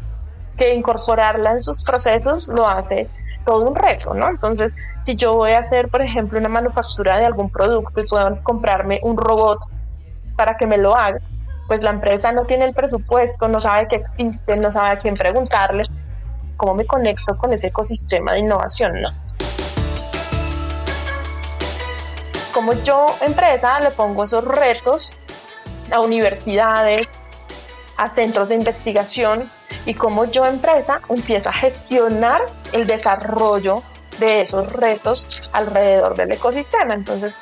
que 0.60 0.74
incorporarla 0.74 1.52
en 1.52 1.60
sus 1.60 1.84
procesos 1.84 2.50
lo 2.50 2.68
hace 2.68 3.10
todo 3.46 3.62
un 3.62 3.76
reto, 3.76 4.14
¿no? 4.14 4.28
Entonces, 4.30 4.76
si 5.02 5.16
yo 5.16 5.34
voy 5.34 5.54
a 5.54 5.60
hacer, 5.60 5.88
por 5.88 6.02
ejemplo, 6.02 6.38
una 6.38 6.50
manufactura 6.50 7.18
de 7.18 7.26
algún 7.26 7.50
producto 7.50 8.02
y 8.02 8.06
puedo 8.06 8.44
comprarme 8.44 9.00
un 9.02 9.16
robot 9.16 9.60
para 10.36 10.56
que 10.56 10.68
me 10.68 10.78
lo 10.78 10.96
haga, 10.98 11.20
pues 11.68 11.82
la 11.82 11.92
empresa 11.92 12.34
no 12.34 12.44
tiene 12.44 12.66
el 12.66 12.74
presupuesto, 12.74 13.48
no 13.48 13.62
sabe 13.62 13.88
que 13.88 13.96
existe, 13.96 14.58
no 14.58 14.70
sabe 14.70 14.90
a 14.90 14.98
quién 14.98 15.16
preguntarle, 15.16 15.84
cómo 16.58 16.76
me 16.76 16.86
conecto 16.86 17.38
con 17.38 17.54
ese 17.54 17.68
ecosistema 17.68 18.34
de 18.34 18.40
innovación, 18.40 19.00
¿no? 19.00 19.10
Como 22.54 22.74
yo, 22.74 23.16
empresa, 23.22 23.80
le 23.80 23.92
pongo 23.92 24.24
esos 24.26 24.44
retos 24.44 25.16
a 25.90 26.02
universidades, 26.02 27.18
a 27.96 28.10
centros 28.10 28.50
de 28.50 28.56
investigación 28.56 29.50
y 29.90 29.96
cómo 29.96 30.26
yo 30.26 30.46
empresa 30.46 31.00
empiezo 31.10 31.50
a 31.50 31.54
gestionar 31.54 32.44
el 32.74 32.86
desarrollo 32.86 33.82
de 34.20 34.42
esos 34.42 34.72
retos 34.72 35.50
alrededor 35.52 36.16
del 36.16 36.32
ecosistema. 36.32 36.94
Entonces, 36.94 37.40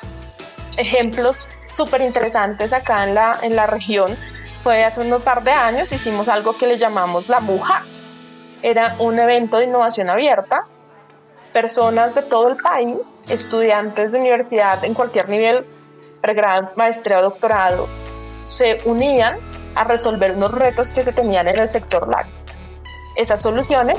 ejemplos 0.78 1.46
súper 1.70 2.00
interesantes 2.00 2.72
acá 2.72 3.04
en 3.04 3.14
la, 3.14 3.38
en 3.42 3.54
la 3.54 3.66
región 3.66 4.16
fue 4.60 4.82
hace 4.82 5.02
unos 5.02 5.22
par 5.22 5.44
de 5.44 5.50
años 5.50 5.92
hicimos 5.92 6.26
algo 6.28 6.56
que 6.56 6.66
le 6.66 6.78
llamamos 6.78 7.28
la 7.28 7.40
MUJA. 7.40 7.82
Era 8.62 8.96
un 8.98 9.18
evento 9.18 9.58
de 9.58 9.64
innovación 9.64 10.08
abierta. 10.08 10.62
Personas 11.52 12.14
de 12.14 12.22
todo 12.22 12.48
el 12.48 12.56
país, 12.56 12.96
estudiantes 13.28 14.12
de 14.12 14.20
universidad 14.20 14.82
en 14.86 14.94
cualquier 14.94 15.28
nivel, 15.28 15.66
pregrado, 16.22 16.70
maestría 16.76 17.18
o 17.18 17.22
doctorado, 17.24 17.86
se 18.46 18.80
unían 18.86 19.36
a 19.74 19.84
resolver 19.84 20.32
unos 20.32 20.52
retos 20.52 20.92
que 20.92 21.04
tenían 21.04 21.46
en 21.46 21.58
el 21.58 21.68
sector 21.68 22.08
lácteo. 22.08 22.37
Esas 23.18 23.42
soluciones 23.42 23.96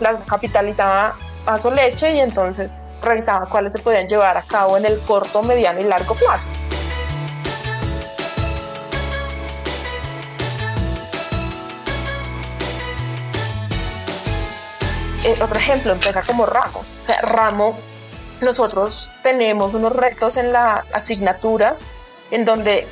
las 0.00 0.26
capitalizaba 0.26 1.16
Paso 1.44 1.70
Leche 1.70 2.16
y 2.16 2.18
entonces 2.18 2.76
revisaba 3.00 3.48
cuáles 3.48 3.72
se 3.72 3.78
podían 3.78 4.08
llevar 4.08 4.36
a 4.36 4.42
cabo 4.42 4.76
en 4.76 4.84
el 4.84 4.98
corto, 4.98 5.44
mediano 5.44 5.78
y 5.78 5.84
largo 5.84 6.16
plazo. 6.16 6.48
Eh, 15.22 15.36
otro 15.40 15.56
ejemplo, 15.56 15.92
empresa 15.92 16.22
como 16.26 16.44
Ramo. 16.44 16.80
O 16.80 17.04
sea, 17.04 17.20
Ramo, 17.20 17.78
nosotros 18.40 19.12
tenemos 19.22 19.72
unos 19.72 19.94
retos 19.94 20.36
en 20.36 20.52
las 20.52 20.84
asignaturas 20.92 21.94
en 22.32 22.44
donde 22.44 22.88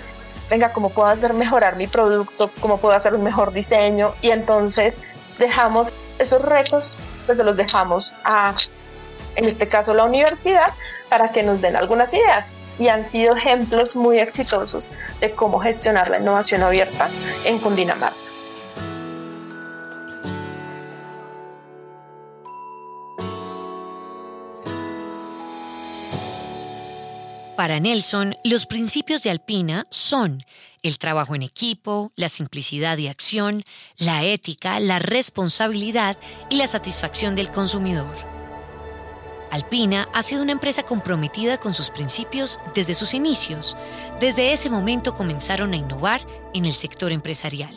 venga, 0.49 0.73
¿cómo 0.73 0.91
puedo 0.91 1.09
hacer 1.09 1.35
mejorar 1.35 1.75
mi 1.75 1.89
producto? 1.89 2.53
¿Cómo 2.61 2.79
puedo 2.79 2.95
hacer 2.95 3.15
un 3.15 3.25
mejor 3.25 3.53
diseño? 3.53 4.15
Y 4.23 4.31
entonces 4.31 4.95
dejamos 5.39 5.93
esos 6.19 6.43
retos, 6.43 6.97
pues 7.27 7.39
se 7.39 7.45
los 7.45 7.57
dejamos 7.57 8.15
a, 8.25 8.55
en 9.37 9.45
este 9.45 9.69
caso, 9.69 9.95
la 9.95 10.05
universidad, 10.05 10.73
para 11.09 11.31
que 11.31 11.43
nos 11.43 11.61
den 11.61 11.77
algunas 11.77 12.13
ideas. 12.15 12.55
y 12.79 12.89
han 12.89 13.07
sido 13.07 13.35
ejemplos 13.35 13.97
muy 13.97 14.19
exitosos 14.19 14.91
de 15.21 15.31
cómo 15.31 15.59
gestionar 15.61 16.11
la 16.11 16.19
innovación 16.19 16.63
abierta 16.63 17.09
en 17.47 17.59
Cundinamarca. 17.59 18.26
Para 27.67 27.81
Nelson, 27.81 28.37
los 28.45 28.65
principios 28.65 29.23
de 29.23 29.31
Alpina 29.31 29.89
son 29.91 30.45
el 30.85 30.99
trabajo 30.99 31.35
en 31.35 31.43
equipo, 31.43 32.13
la 32.15 32.29
simplicidad 32.29 32.97
y 32.97 33.09
acción, 33.09 33.65
la 33.99 34.23
ética, 34.23 34.79
la 34.79 35.01
responsabilidad 35.01 36.17
y 36.49 36.59
la 36.59 36.69
satisfacción 36.69 37.35
del 37.35 37.51
consumidor. 37.51 38.15
Alpina 39.51 40.09
ha 40.15 40.23
sido 40.23 40.43
una 40.43 40.53
empresa 40.53 40.85
comprometida 40.85 41.59
con 41.59 41.75
sus 41.75 41.91
principios 41.91 42.61
desde 42.77 42.95
sus 42.95 43.15
inicios. 43.15 43.77
Desde 44.21 44.53
ese 44.53 44.71
momento 44.71 45.17
comenzaron 45.17 45.73
a 45.73 45.77
innovar 45.77 46.21
en 46.55 46.67
el 46.67 46.73
sector 46.73 47.11
empresarial. 47.11 47.77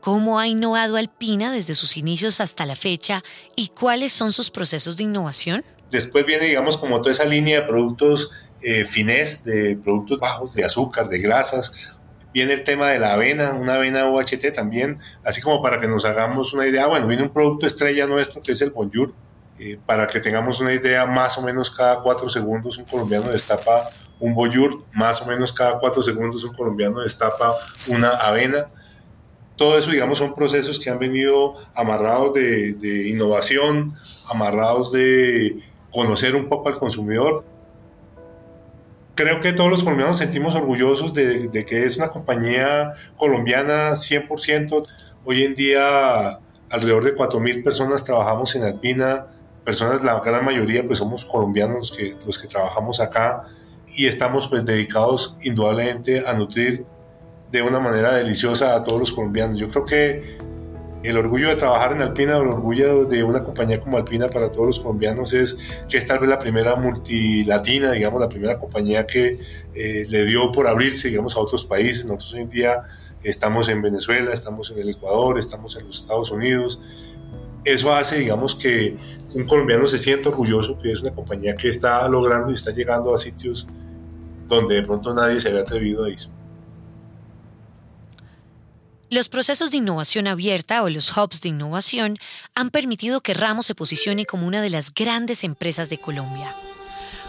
¿Cómo 0.00 0.38
ha 0.38 0.48
innovado 0.48 0.96
Alpina 0.96 1.52
desde 1.52 1.74
sus 1.74 1.98
inicios 1.98 2.40
hasta 2.40 2.64
la 2.64 2.76
fecha 2.76 3.22
y 3.56 3.68
cuáles 3.68 4.14
son 4.14 4.32
sus 4.32 4.50
procesos 4.50 4.96
de 4.96 5.04
innovación? 5.04 5.66
Después 5.90 6.24
viene, 6.24 6.46
digamos, 6.46 6.78
como 6.78 7.02
toda 7.02 7.12
esa 7.12 7.24
línea 7.24 7.60
de 7.60 7.66
productos 7.66 8.30
eh, 8.64 8.84
finés, 8.84 9.44
de 9.44 9.76
productos 9.76 10.18
bajos 10.18 10.54
de 10.54 10.64
azúcar, 10.64 11.08
de 11.08 11.18
grasas. 11.18 11.72
Viene 12.32 12.52
el 12.52 12.64
tema 12.64 12.90
de 12.90 12.98
la 12.98 13.12
avena, 13.12 13.52
una 13.52 13.74
avena 13.74 14.10
UHT 14.10 14.52
también, 14.52 14.98
así 15.22 15.40
como 15.40 15.62
para 15.62 15.78
que 15.80 15.86
nos 15.86 16.04
hagamos 16.04 16.52
una 16.52 16.66
idea. 16.66 16.86
Bueno, 16.86 17.06
viene 17.06 17.22
un 17.22 17.28
producto 17.28 17.66
estrella 17.66 18.06
nuestro 18.06 18.42
que 18.42 18.52
es 18.52 18.60
el 18.62 18.70
Bonjour. 18.70 19.12
Eh, 19.60 19.78
para 19.86 20.08
que 20.08 20.18
tengamos 20.18 20.60
una 20.60 20.72
idea, 20.72 21.06
más 21.06 21.38
o 21.38 21.42
menos 21.42 21.70
cada 21.70 22.00
cuatro 22.00 22.28
segundos 22.28 22.76
un 22.76 22.86
colombiano 22.86 23.30
destapa 23.30 23.88
un 24.18 24.34
Bonjour, 24.34 24.82
más 24.92 25.22
o 25.22 25.26
menos 25.26 25.52
cada 25.52 25.78
cuatro 25.78 26.02
segundos 26.02 26.42
un 26.42 26.54
colombiano 26.54 27.00
destapa 27.02 27.54
una 27.86 28.08
avena 28.08 28.66
todo 29.56 29.78
eso, 29.78 29.90
digamos, 29.90 30.18
son 30.18 30.34
procesos 30.34 30.80
que 30.80 30.90
han 30.90 30.98
venido 30.98 31.54
amarrados 31.74 32.32
de, 32.32 33.08
innovación, 33.08 33.92
amarrados 34.28 34.90
de 34.90 35.60
conocer 35.92 36.34
un 36.34 36.48
poco 36.48 36.68
al 36.68 36.78
consumidor. 36.78 37.44
Creo 39.14 39.40
que 39.40 39.52
todos 39.52 39.70
los 39.70 39.84
colombianos 39.84 40.12
nos 40.12 40.18
sentimos 40.18 40.54
orgullosos 40.56 41.14
de, 41.14 41.48
de 41.48 41.64
que 41.64 41.84
es 41.84 41.96
una 41.96 42.08
compañía 42.08 42.92
colombiana 43.16 43.92
100%. 43.92 44.86
Hoy 45.24 45.44
en 45.44 45.54
día 45.54 46.40
alrededor 46.68 47.04
de 47.04 47.14
4.000 47.14 47.62
personas 47.62 48.04
trabajamos 48.04 48.54
en 48.56 48.64
Alpina, 48.64 49.26
personas, 49.64 50.02
la 50.02 50.20
gran 50.20 50.44
mayoría 50.44 50.84
pues 50.84 50.98
somos 50.98 51.24
colombianos 51.24 51.92
que, 51.96 52.16
los 52.26 52.38
que 52.38 52.48
trabajamos 52.48 53.00
acá 53.00 53.44
y 53.96 54.06
estamos 54.06 54.48
pues 54.48 54.64
dedicados 54.64 55.36
indudablemente 55.42 56.26
a 56.26 56.34
nutrir 56.34 56.84
de 57.50 57.62
una 57.62 57.78
manera 57.78 58.14
deliciosa 58.14 58.74
a 58.74 58.82
todos 58.82 58.98
los 58.98 59.12
colombianos. 59.12 59.58
Yo 59.58 59.68
creo 59.70 59.84
que 59.84 60.38
el 61.04 61.18
orgullo 61.18 61.48
de 61.48 61.56
trabajar 61.56 61.92
en 61.92 62.00
Alpina, 62.00 62.38
el 62.38 62.46
orgullo 62.48 63.04
de 63.04 63.22
una 63.22 63.44
compañía 63.44 63.78
como 63.78 63.98
Alpina 63.98 64.28
para 64.28 64.50
todos 64.50 64.66
los 64.66 64.80
colombianos 64.80 65.34
es 65.34 65.84
que 65.86 65.98
es 65.98 66.06
tal 66.06 66.20
vez 66.20 66.30
la 66.30 66.38
primera 66.38 66.76
multilatina, 66.76 67.92
digamos, 67.92 68.20
la 68.20 68.28
primera 68.28 68.58
compañía 68.58 69.06
que 69.06 69.38
eh, 69.74 70.06
le 70.08 70.24
dio 70.24 70.50
por 70.50 70.66
abrirse, 70.66 71.08
digamos, 71.08 71.36
a 71.36 71.40
otros 71.40 71.66
países. 71.66 72.06
Nosotros 72.06 72.32
hoy 72.34 72.40
en 72.40 72.48
día 72.48 72.82
estamos 73.22 73.68
en 73.68 73.82
Venezuela, 73.82 74.32
estamos 74.32 74.70
en 74.70 74.78
el 74.78 74.88
Ecuador, 74.88 75.38
estamos 75.38 75.76
en 75.76 75.86
los 75.86 75.98
Estados 75.98 76.30
Unidos. 76.30 76.80
Eso 77.64 77.94
hace, 77.94 78.18
digamos, 78.18 78.54
que 78.54 78.96
un 79.34 79.44
colombiano 79.44 79.86
se 79.86 79.98
sienta 79.98 80.30
orgulloso 80.30 80.78
que 80.78 80.90
es 80.90 81.02
una 81.02 81.14
compañía 81.14 81.54
que 81.54 81.68
está 81.68 82.08
logrando 82.08 82.50
y 82.50 82.54
está 82.54 82.70
llegando 82.70 83.14
a 83.14 83.18
sitios 83.18 83.68
donde 84.46 84.76
de 84.76 84.82
pronto 84.82 85.12
nadie 85.12 85.38
se 85.38 85.48
había 85.48 85.60
atrevido 85.60 86.04
a 86.04 86.10
ir. 86.10 86.33
Los 89.10 89.28
procesos 89.28 89.70
de 89.70 89.76
innovación 89.76 90.26
abierta 90.26 90.82
o 90.82 90.88
los 90.88 91.14
hubs 91.16 91.42
de 91.42 91.50
innovación 91.50 92.16
han 92.54 92.70
permitido 92.70 93.20
que 93.20 93.34
Ramos 93.34 93.66
se 93.66 93.74
posicione 93.74 94.24
como 94.24 94.46
una 94.46 94.62
de 94.62 94.70
las 94.70 94.92
grandes 94.94 95.44
empresas 95.44 95.90
de 95.90 95.98
Colombia. 95.98 96.56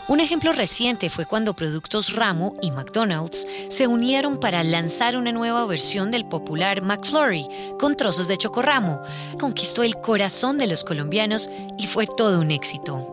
Un 0.08 0.20
ejemplo 0.20 0.54
reciente 0.54 1.10
fue 1.10 1.26
cuando 1.26 1.56
Productos 1.56 2.14
Ramo 2.14 2.56
y 2.62 2.72
McDonald's 2.72 3.46
se 3.70 3.88
unieron 3.88 4.40
para 4.40 4.64
lanzar 4.64 5.18
una 5.18 5.32
nueva 5.32 5.66
versión 5.66 6.12
del 6.12 6.26
popular 6.26 6.82
McFlurry 6.82 7.46
con 7.78 7.98
trozos 7.98 8.28
de 8.28 8.38
chocorramo. 8.38 9.02
Conquistó 9.40 9.84
el 9.84 9.96
corazón 9.96 10.58
de 10.58 10.68
los 10.68 10.84
colombianos 10.84 11.50
y 11.78 11.88
fue 11.88 12.08
todo 12.08 12.40
un 12.40 12.52
éxito. 12.52 13.12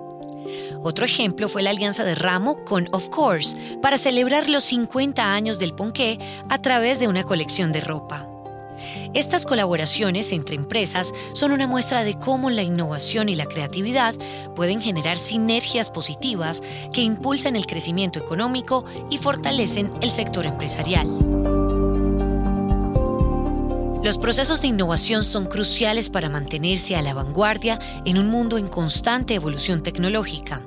Otro 0.83 1.05
ejemplo 1.05 1.48
fue 1.48 1.62
la 1.62 1.70
alianza 1.70 2.05
de 2.05 2.14
Ramo 2.14 2.64
con 2.64 2.88
Of 2.92 3.09
Course 3.09 3.57
para 3.81 3.98
celebrar 3.98 4.48
los 4.48 4.64
50 4.64 5.35
años 5.35 5.59
del 5.59 5.75
ponqué 5.75 6.18
a 6.48 6.61
través 6.61 7.01
de 7.01 7.09
una 7.09 7.25
colección 7.25 7.72
de 7.72 7.81
ropa. 7.81 8.32
Estas 9.14 9.44
colaboraciones 9.44 10.33
entre 10.33 10.57
empresas 10.57 11.12
son 11.35 11.53
una 11.53 11.66
muestra 11.66 12.03
de 12.03 12.18
cómo 12.18 12.48
la 12.48 12.62
innovación 12.62 13.29
y 13.29 13.37
la 13.37 13.46
creatividad 13.46 14.14
pueden 14.57 14.81
generar 14.81 15.18
sinergias 15.18 15.90
positivas 15.90 16.62
que 16.92 17.03
impulsan 17.03 17.55
el 17.55 17.66
crecimiento 17.66 18.18
económico 18.18 18.85
y 19.11 19.18
fortalecen 19.18 19.90
el 20.01 20.11
sector 20.11 20.46
empresarial. 20.46 21.41
Los 24.02 24.18
procesos 24.18 24.60
de 24.60 24.66
innovación 24.66 25.22
son 25.22 25.46
cruciales 25.46 26.10
para 26.10 26.28
mantenerse 26.28 26.96
a 26.96 27.02
la 27.02 27.14
vanguardia 27.14 27.78
en 28.04 28.18
un 28.18 28.26
mundo 28.26 28.58
en 28.58 28.66
constante 28.66 29.34
evolución 29.34 29.84
tecnológica. 29.84 30.60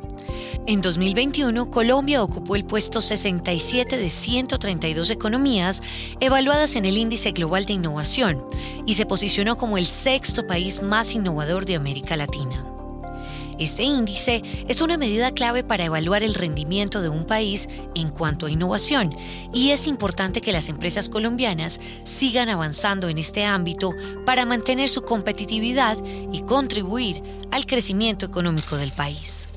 En 0.67 0.81
2021, 0.81 1.69
Colombia 1.69 2.23
ocupó 2.23 2.55
el 2.55 2.63
puesto 2.63 3.01
67 3.01 3.97
de 3.97 4.09
132 4.09 5.09
economías 5.09 5.83
evaluadas 6.21 6.77
en 6.77 6.85
el 6.85 6.97
Índice 6.97 7.31
Global 7.33 7.65
de 7.65 7.73
Innovación 7.73 8.41
y 8.85 8.93
se 8.93 9.05
posicionó 9.05 9.57
como 9.57 9.77
el 9.77 9.85
sexto 9.85 10.47
país 10.47 10.81
más 10.81 11.13
innovador 11.13 11.65
de 11.65 11.75
América 11.75 12.15
Latina. 12.15 12.74
Este 13.57 13.83
índice 13.83 14.43
es 14.67 14.81
una 14.81 14.97
medida 14.97 15.31
clave 15.31 15.63
para 15.63 15.85
evaluar 15.85 16.23
el 16.23 16.33
rendimiento 16.33 17.01
de 17.01 17.09
un 17.09 17.25
país 17.25 17.69
en 17.95 18.09
cuanto 18.09 18.45
a 18.45 18.51
innovación 18.51 19.15
y 19.53 19.71
es 19.71 19.87
importante 19.87 20.41
que 20.41 20.51
las 20.51 20.67
empresas 20.67 21.07
colombianas 21.07 21.79
sigan 22.03 22.49
avanzando 22.49 23.07
en 23.07 23.17
este 23.17 23.45
ámbito 23.45 23.91
para 24.25 24.45
mantener 24.45 24.89
su 24.89 25.03
competitividad 25.03 25.97
y 26.31 26.41
contribuir 26.41 27.21
al 27.51 27.65
crecimiento 27.65 28.25
económico 28.25 28.75
del 28.75 28.91
país. 28.91 29.47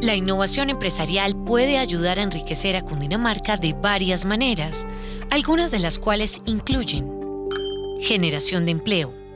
La 0.00 0.14
innovación 0.14 0.70
empresarial 0.70 1.34
puede 1.34 1.78
ayudar 1.78 2.20
a 2.20 2.22
enriquecer 2.22 2.76
a 2.76 2.82
Cundinamarca 2.82 3.56
de 3.56 3.72
varias 3.72 4.24
maneras, 4.24 4.86
algunas 5.30 5.72
de 5.72 5.80
las 5.80 5.98
cuales 5.98 6.40
incluyen 6.46 7.10
generación 8.00 8.64
de 8.64 8.70
empleo. 8.70 9.27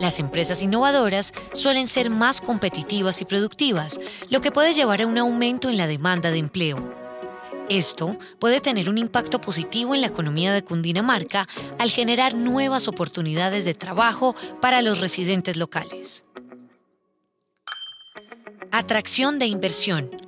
Las 0.00 0.20
empresas 0.20 0.62
innovadoras 0.62 1.32
suelen 1.52 1.88
ser 1.88 2.08
más 2.10 2.40
competitivas 2.40 3.20
y 3.20 3.24
productivas, 3.24 3.98
lo 4.30 4.40
que 4.40 4.52
puede 4.52 4.72
llevar 4.72 5.02
a 5.02 5.06
un 5.06 5.18
aumento 5.18 5.68
en 5.68 5.76
la 5.76 5.86
demanda 5.86 6.30
de 6.30 6.38
empleo. 6.38 6.94
Esto 7.68 8.16
puede 8.38 8.60
tener 8.60 8.88
un 8.88 8.96
impacto 8.96 9.40
positivo 9.40 9.94
en 9.94 10.00
la 10.00 10.06
economía 10.06 10.52
de 10.52 10.62
Cundinamarca 10.62 11.46
al 11.78 11.90
generar 11.90 12.34
nuevas 12.34 12.88
oportunidades 12.88 13.64
de 13.64 13.74
trabajo 13.74 14.34
para 14.60 14.80
los 14.80 15.00
residentes 15.00 15.56
locales. 15.56 16.24
Atracción 18.70 19.38
de 19.38 19.46
inversión. 19.46 20.27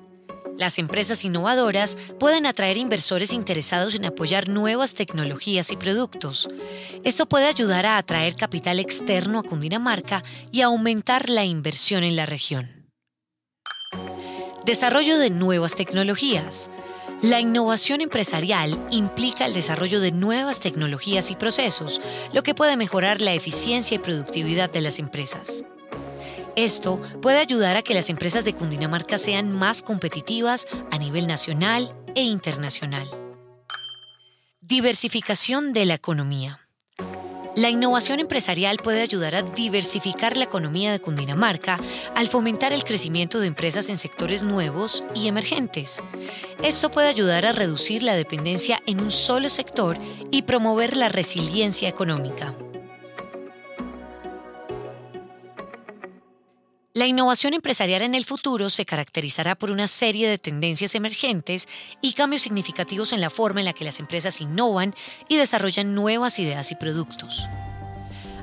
Las 0.61 0.77
empresas 0.77 1.25
innovadoras 1.25 1.97
pueden 2.19 2.45
atraer 2.45 2.77
inversores 2.77 3.33
interesados 3.33 3.95
en 3.95 4.05
apoyar 4.05 4.51
nuevas 4.51 4.93
tecnologías 4.93 5.73
y 5.73 5.77
productos. 5.77 6.51
Esto 7.03 7.25
puede 7.25 7.47
ayudar 7.47 7.87
a 7.87 7.97
atraer 7.97 8.35
capital 8.35 8.79
externo 8.79 9.39
a 9.39 9.43
Cundinamarca 9.43 10.23
y 10.53 10.61
aumentar 10.61 11.31
la 11.31 11.47
inversión 11.47 12.05
en 12.05 12.15
la 12.15 12.27
región. 12.27 12.91
Desarrollo 14.67 15.17
de 15.17 15.31
nuevas 15.31 15.77
tecnologías. 15.77 16.69
La 17.23 17.41
innovación 17.41 18.03
empresarial 18.03 18.79
implica 18.91 19.47
el 19.47 19.55
desarrollo 19.55 19.99
de 19.99 20.13
nuevas 20.13 20.61
tecnologías 20.61 21.31
y 21.31 21.37
procesos, 21.37 22.03
lo 22.35 22.43
que 22.43 22.55
puede 22.55 22.77
mejorar 22.77 23.23
la 23.23 23.33
eficiencia 23.33 23.95
y 23.95 23.99
productividad 23.99 24.71
de 24.71 24.83
las 24.83 24.99
empresas. 24.99 25.65
Esto 26.65 27.01
puede 27.23 27.39
ayudar 27.39 27.79
a 27.79 27.83
que 27.83 27.95
las 27.95 28.11
empresas 28.11 28.45
de 28.45 28.53
Cundinamarca 28.53 29.17
sean 29.17 29.51
más 29.51 29.81
competitivas 29.81 30.67
a 30.91 30.99
nivel 30.99 31.27
nacional 31.27 31.97
e 32.15 32.21
internacional. 32.21 33.09
Diversificación 34.61 35.73
de 35.73 35.87
la 35.87 35.95
economía. 35.95 36.61
La 37.57 37.71
innovación 37.71 38.21
empresarial 38.21 38.77
puede 38.77 39.01
ayudar 39.01 39.37
a 39.37 39.43
diversificar 39.43 40.37
la 40.37 40.45
economía 40.45 40.93
de 40.93 41.01
Cundinamarca 41.01 41.81
al 42.15 42.29
fomentar 42.29 42.75
el 42.75 42.85
crecimiento 42.85 43.41
de 43.41 43.47
empresas 43.47 43.89
en 43.89 43.97
sectores 43.97 44.43
nuevos 44.43 45.03
y 45.15 45.29
emergentes. 45.29 46.03
Esto 46.63 46.91
puede 46.91 47.09
ayudar 47.09 47.47
a 47.47 47.53
reducir 47.53 48.03
la 48.03 48.15
dependencia 48.15 48.83
en 48.87 49.01
un 49.01 49.13
solo 49.13 49.49
sector 49.49 49.97
y 50.31 50.43
promover 50.43 50.95
la 50.99 51.09
resiliencia 51.09 51.89
económica. 51.89 52.55
La 57.01 57.07
innovación 57.07 57.55
empresarial 57.55 58.03
en 58.03 58.15
el 58.15 58.27
futuro 58.27 58.69
se 58.69 58.85
caracterizará 58.85 59.55
por 59.55 59.71
una 59.71 59.89
serie 59.89 60.29
de 60.29 60.37
tendencias 60.37 60.95
emergentes 60.95 61.67
y 62.03 62.13
cambios 62.13 62.43
significativos 62.43 63.15
en 63.15 63.23
la 63.23 63.31
forma 63.31 63.61
en 63.61 63.65
la 63.65 63.73
que 63.73 63.87
las 63.87 64.01
empresas 64.01 64.43
innovan 64.43 64.95
y 65.27 65.39
desarrollan 65.39 65.95
nuevas 65.95 66.39
ideas 66.39 66.71
y 66.73 66.75
productos. 66.75 67.49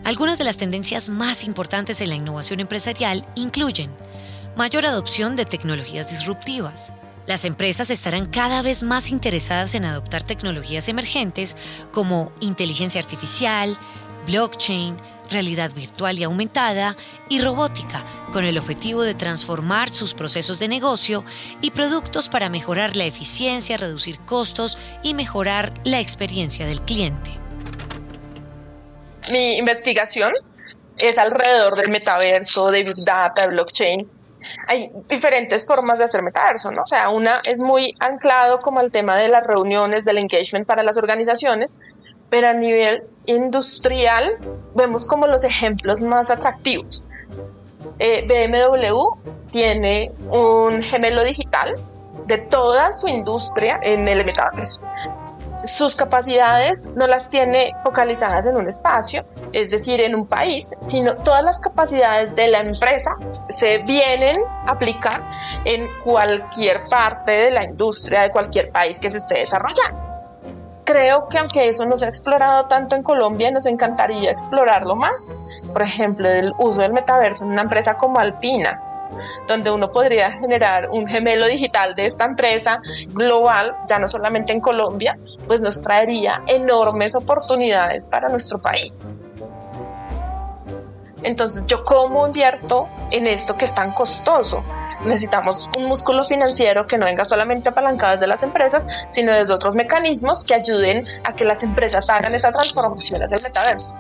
Algunas 0.04 0.40
de 0.40 0.44
las 0.44 0.58
tendencias 0.58 1.08
más 1.08 1.44
importantes 1.44 2.02
en 2.02 2.10
la 2.10 2.16
innovación 2.16 2.60
empresarial 2.60 3.28
incluyen 3.36 3.92
mayor 4.56 4.88
adopción 4.88 5.36
de 5.36 5.46
tecnologías 5.46 6.10
disruptivas. 6.10 6.94
Las 7.28 7.46
empresas 7.46 7.92
estarán 7.92 8.26
cada 8.26 8.64
vez 8.64 8.82
más 8.82 9.12
interesadas 9.12 9.76
en 9.76 9.86
adoptar 9.86 10.24
tecnologías 10.24 10.88
emergentes 10.88 11.56
como 11.92 12.32
inteligencia 12.40 13.00
artificial, 13.00 13.78
blockchain, 14.26 14.98
realidad 15.30 15.72
virtual 15.74 16.18
y 16.20 16.24
aumentada 16.24 16.96
y 17.30 17.42
robótica, 17.42 18.04
con 18.32 18.46
el 18.46 18.58
objetivo 18.58 19.04
de 19.04 19.14
transformar 19.14 19.90
sus 19.90 20.14
procesos 20.14 20.60
de 20.60 20.68
negocio 20.68 21.24
y 21.62 21.72
productos 21.72 22.30
para 22.30 22.50
mejorar 22.50 22.96
la 22.96 23.06
eficiencia, 23.06 23.78
reducir 23.78 24.20
costos 24.20 24.78
y 25.04 25.14
mejorar 25.14 25.74
la 25.84 26.00
experiencia 26.00 26.66
del 26.66 26.82
cliente 26.82 27.48
mi 29.30 29.58
investigación 29.58 30.34
es 30.98 31.18
alrededor 31.18 31.76
del 31.76 31.90
metaverso, 31.92 32.72
de 32.72 32.84
Big 32.84 33.06
Data, 33.06 33.44
de 33.44 33.48
blockchain. 33.48 34.10
Hay 34.68 34.90
diferentes 35.10 35.66
formas 35.66 35.98
de 35.98 36.06
hacer 36.06 36.24
metaverso, 36.24 36.72
¿no? 36.72 36.84
O 36.84 36.86
sea, 36.86 37.10
una 37.10 37.42
es 37.46 37.60
muy 37.60 37.94
anclado 38.00 38.62
como 38.62 38.80
el 38.82 38.92
tema 38.92 39.18
de 39.18 39.28
las 39.28 39.46
reuniones, 39.46 40.06
del 40.06 40.18
engagement 40.18 40.66
para 40.66 40.84
las 40.84 40.98
organizaciones, 40.98 41.78
pero 42.30 42.48
a 42.48 42.54
nivel 42.54 43.04
industrial 43.26 44.38
vemos 44.76 45.06
como 45.06 45.28
los 45.28 45.44
ejemplos 45.44 46.02
más 46.02 46.30
atractivos. 46.30 47.06
Eh, 48.00 48.26
BMW 48.28 49.32
tiene 49.52 50.12
un 50.30 50.82
gemelo 50.84 51.24
digital 51.24 51.76
de 52.26 52.38
toda 52.38 52.92
su 52.94 53.08
industria 53.08 53.80
en 53.82 54.08
el 54.08 54.26
metaverso 54.26 54.86
sus 55.64 55.96
capacidades 55.96 56.88
no 56.96 57.08
las 57.08 57.30
tiene 57.30 57.74
focalizadas 57.84 58.46
en 58.46 58.56
un 58.56 58.68
espacio, 58.68 59.26
es 59.54 59.72
decir, 59.72 60.00
en 60.02 60.16
un 60.16 60.26
país, 60.26 60.72
sino 60.82 61.16
todas 61.18 61.44
las 61.44 61.60
capacidades 61.60 62.36
de 62.36 62.48
la 62.48 62.60
empresa 62.60 63.12
se 63.50 63.80
vienen 63.80 64.38
a 64.66 64.72
aplicar 64.72 65.24
en 65.66 65.88
cualquier 66.04 66.86
parte 66.90 67.32
de 67.32 67.52
la 67.52 67.66
industria 67.66 68.22
de 68.24 68.30
cualquier 68.30 68.72
país 68.72 69.00
que 69.00 69.10
se 69.10 69.18
esté 69.18 69.40
desarrollando. 69.40 70.17
Creo 70.88 71.28
que 71.28 71.38
aunque 71.38 71.68
eso 71.68 71.86
no 71.86 71.98
se 71.98 72.06
ha 72.06 72.08
explorado 72.08 72.68
tanto 72.68 72.96
en 72.96 73.04
Colombia, 73.04 73.52
nos 73.52 73.66
encantaría 73.66 74.32
explorarlo 74.32 74.96
más. 74.96 75.28
Por 75.74 75.82
ejemplo, 75.82 76.30
el 76.30 76.54
uso 76.60 76.80
del 76.80 76.94
metaverso 76.94 77.44
en 77.44 77.52
una 77.52 77.64
empresa 77.64 77.98
como 77.98 78.20
Alpina, 78.20 78.82
donde 79.50 79.70
uno 79.70 79.92
podría 79.92 80.32
generar 80.32 80.90
un 80.90 81.06
gemelo 81.06 81.46
digital 81.48 81.94
de 81.94 82.06
esta 82.06 82.24
empresa 82.24 82.80
global, 83.08 83.76
ya 83.90 84.00
no 84.00 84.08
solamente 84.08 84.54
en 84.54 84.62
Colombia, 84.62 85.20
pues 85.46 85.60
nos 85.60 85.82
traería 85.82 86.42
enormes 86.48 87.16
oportunidades 87.16 88.06
para 88.06 88.30
nuestro 88.30 88.58
país. 88.58 89.04
Entonces, 91.22 91.66
¿yo 91.68 91.84
cómo 91.84 92.28
invierto 92.28 92.88
en 93.12 93.28
esto 93.28 93.58
que 93.58 93.66
es 93.66 93.76
tan 93.76 93.92
costoso? 93.92 94.64
Necesitamos 95.02 95.70
un 95.78 95.86
músculo 95.86 96.24
financiero 96.24 96.88
que 96.88 96.98
no 96.98 97.06
venga 97.06 97.24
solamente 97.26 97.70
apalancado 97.70 98.14
desde 98.14 98.28
las 98.28 98.44
empresas, 98.44 98.88
sino 99.08 99.32
desde 99.32 99.54
otros 99.54 99.76
mecanismos 99.76 100.44
que 100.44 100.56
ayuden 100.56 101.06
a 101.24 101.34
que 101.34 101.46
las 101.46 101.64
empresas 101.64 102.10
hagan 102.10 102.34
esa 102.34 102.52
transformación 102.52 103.20
del 103.22 103.42
metaverso. 103.44 103.96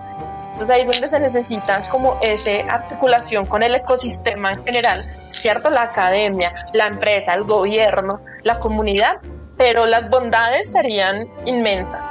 Entonces 0.57 0.75
ahí 0.75 0.81
es 0.81 0.89
donde 0.89 1.07
se 1.07 1.19
necesita 1.19 1.79
como 1.91 2.17
esa 2.21 2.51
articulación 2.67 3.45
con 3.45 3.61
el 3.61 3.75
ecosistema 3.75 4.53
en 4.53 4.65
general, 4.65 5.07
¿cierto? 5.31 5.69
La 5.69 5.83
academia, 5.83 6.51
la 6.73 6.87
empresa, 6.87 7.35
el 7.35 7.43
gobierno, 7.43 8.21
la 8.41 8.57
comunidad, 8.57 9.17
pero 9.55 9.85
las 9.85 10.09
bondades 10.09 10.71
serían 10.71 11.27
inmensas. 11.45 12.05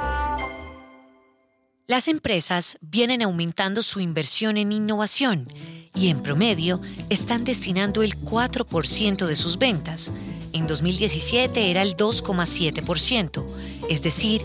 Las 1.89 2.09
empresas 2.09 2.77
vienen 2.81 3.21
aumentando 3.21 3.81
su 3.81 4.01
inversión 4.01 4.57
en 4.57 4.73
innovación 4.73 5.47
y 5.95 6.09
en 6.09 6.21
promedio 6.21 6.81
están 7.09 7.45
destinando 7.45 8.03
el 8.03 8.19
4% 8.19 9.25
de 9.25 9.35
sus 9.37 9.57
ventas. 9.57 10.11
En 10.51 10.67
2017 10.67 11.71
era 11.71 11.81
el 11.83 11.95
2,7%, 11.95 13.45
es 13.89 14.01
decir, 14.01 14.41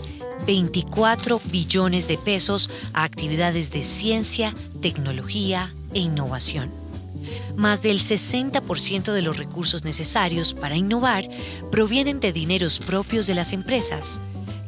24 0.47 1.41
billones 1.51 2.07
de 2.07 2.17
pesos 2.17 2.69
a 2.93 3.03
actividades 3.03 3.71
de 3.71 3.83
ciencia, 3.83 4.55
tecnología 4.81 5.69
e 5.93 5.99
innovación. 5.99 6.71
Más 7.57 7.81
del 7.81 7.99
60% 7.99 9.11
de 9.11 9.21
los 9.21 9.35
recursos 9.35 9.83
necesarios 9.83 10.53
para 10.53 10.77
innovar 10.77 11.27
provienen 11.71 12.21
de 12.21 12.31
dineros 12.31 12.79
propios 12.79 13.27
de 13.27 13.35
las 13.35 13.51
empresas, 13.51 14.21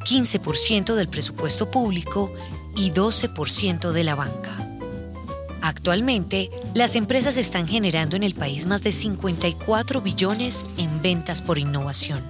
15% 0.06 0.94
del 0.94 1.08
presupuesto 1.08 1.70
público 1.70 2.32
y 2.76 2.92
12% 2.92 3.92
de 3.92 4.04
la 4.04 4.16
banca. 4.16 4.56
Actualmente, 5.62 6.52
las 6.74 6.96
empresas 6.96 7.38
están 7.38 7.68
generando 7.68 8.16
en 8.16 8.24
el 8.24 8.36
país 8.36 8.68
más 8.68 8.84
de 8.84 8.92
54 8.92 10.02
billones 10.02 10.64
en 10.78 11.02
ventas 11.02 11.42
por 11.42 11.58
innovación. 11.58 12.22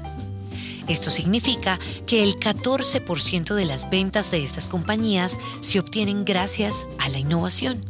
Esto 0.88 1.10
significa 1.10 1.79
que 2.05 2.23
el 2.23 2.39
14% 2.39 3.55
de 3.55 3.65
las 3.65 3.89
ventas 3.89 4.31
de 4.31 4.43
estas 4.43 4.67
compañías 4.67 5.38
se 5.62 5.79
obtienen 5.79 6.25
gracias 6.25 6.86
a 6.99 7.10
la 7.10 7.17
innovación. 7.17 7.81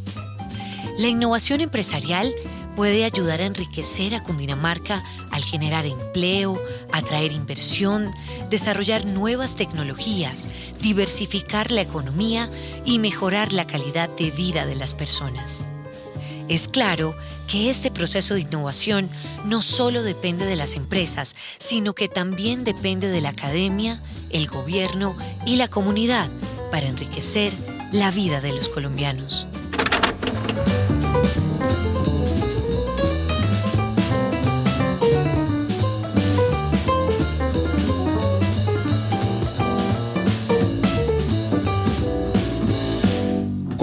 La 0.98 1.08
innovación 1.08 1.62
empresarial 1.62 2.34
puede 2.76 3.06
ayudar 3.06 3.42
a 3.42 3.46
enriquecer 3.46 4.16
a 4.16 4.24
Cundinamarca 4.24 5.04
al 5.32 5.44
generar 5.44 5.86
empleo, 5.86 6.62
atraer 6.92 7.32
inversión, 7.32 8.12
desarrollar 8.50 9.06
nuevas 9.06 9.56
tecnologías, 9.56 10.48
diversificar 10.82 11.72
la 11.72 11.82
economía 11.82 12.50
y 12.84 13.00
mejorar 13.00 13.54
la 13.54 13.66
calidad 13.66 14.10
de 14.10 14.32
vida 14.32 14.66
de 14.66 14.76
las 14.76 14.94
personas. 14.94 15.64
Es 16.48 16.68
claro 16.68 17.16
que 17.48 17.70
este 17.70 17.90
proceso 17.90 18.36
de 18.36 18.42
innovación 18.42 19.10
no 19.46 19.62
solo 19.62 20.04
depende 20.04 20.46
de 20.46 20.56
las 20.56 20.76
empresas, 20.76 21.36
sino 21.58 21.94
que 21.94 22.08
también 22.08 22.64
depende 22.64 23.08
de 23.08 23.22
la 23.22 23.30
academia, 23.30 24.00
el 24.30 24.48
gobierno 24.48 25.16
y 25.46 25.56
la 25.56 25.68
comunidad 25.68 26.30
para 26.72 26.88
enriquecer 26.88 27.54
la 27.92 28.12
vida 28.12 28.42
de 28.42 28.52
los 28.52 28.70
colombianos. 28.70 29.48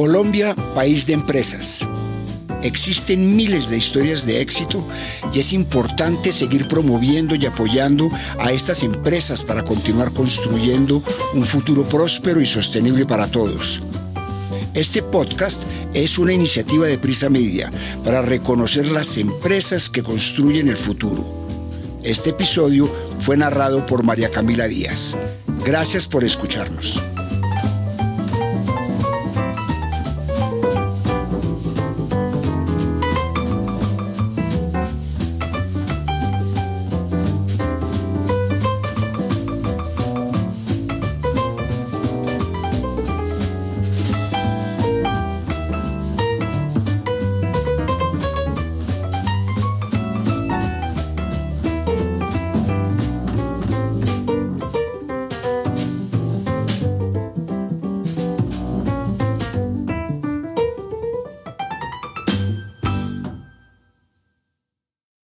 Colombia, 0.03 0.57
país 0.75 1.07
de 1.07 1.13
empresas. 1.13 1.87
Existen 2.65 3.37
miles 3.37 3.69
de 3.69 3.77
historias 3.77 4.27
de 4.27 4.41
éxito 4.41 4.85
y 5.33 5.39
es 5.39 5.53
importante 5.53 6.33
seguir 6.33 6.67
promoviendo 6.67 7.37
y 7.37 7.47
apoyando 7.47 8.09
a 8.41 8.51
estas 8.51 8.83
empresas 8.83 9.45
para 9.45 9.65
continuar 9.65 10.11
construyendo 10.11 11.05
un 11.35 11.47
futuro 11.47 11.85
próspero 11.85 12.41
y 12.41 12.47
sostenible 12.47 13.07
para 13.07 13.29
todos. 13.29 13.81
Este 14.75 15.05
podcast 15.05 15.63
es 15.95 16.19
una 16.19 16.33
iniciativa 16.33 16.89
de 16.89 16.99
Prisa 16.99 17.31
Media 17.31 17.71
para 18.03 18.23
reconocer 18.23 18.91
las 18.91 19.17
empresas 19.19 19.89
que 19.89 20.03
construyen 20.03 20.67
el 20.67 20.77
futuro. 20.77 21.25
Este 22.03 22.31
episodio 22.31 22.93
fue 23.21 23.37
narrado 23.37 23.87
por 23.87 24.03
María 24.03 24.33
Camila 24.33 24.67
Díaz. 24.67 25.17
Gracias 25.65 26.09
por 26.09 26.25
escucharnos. 26.25 27.01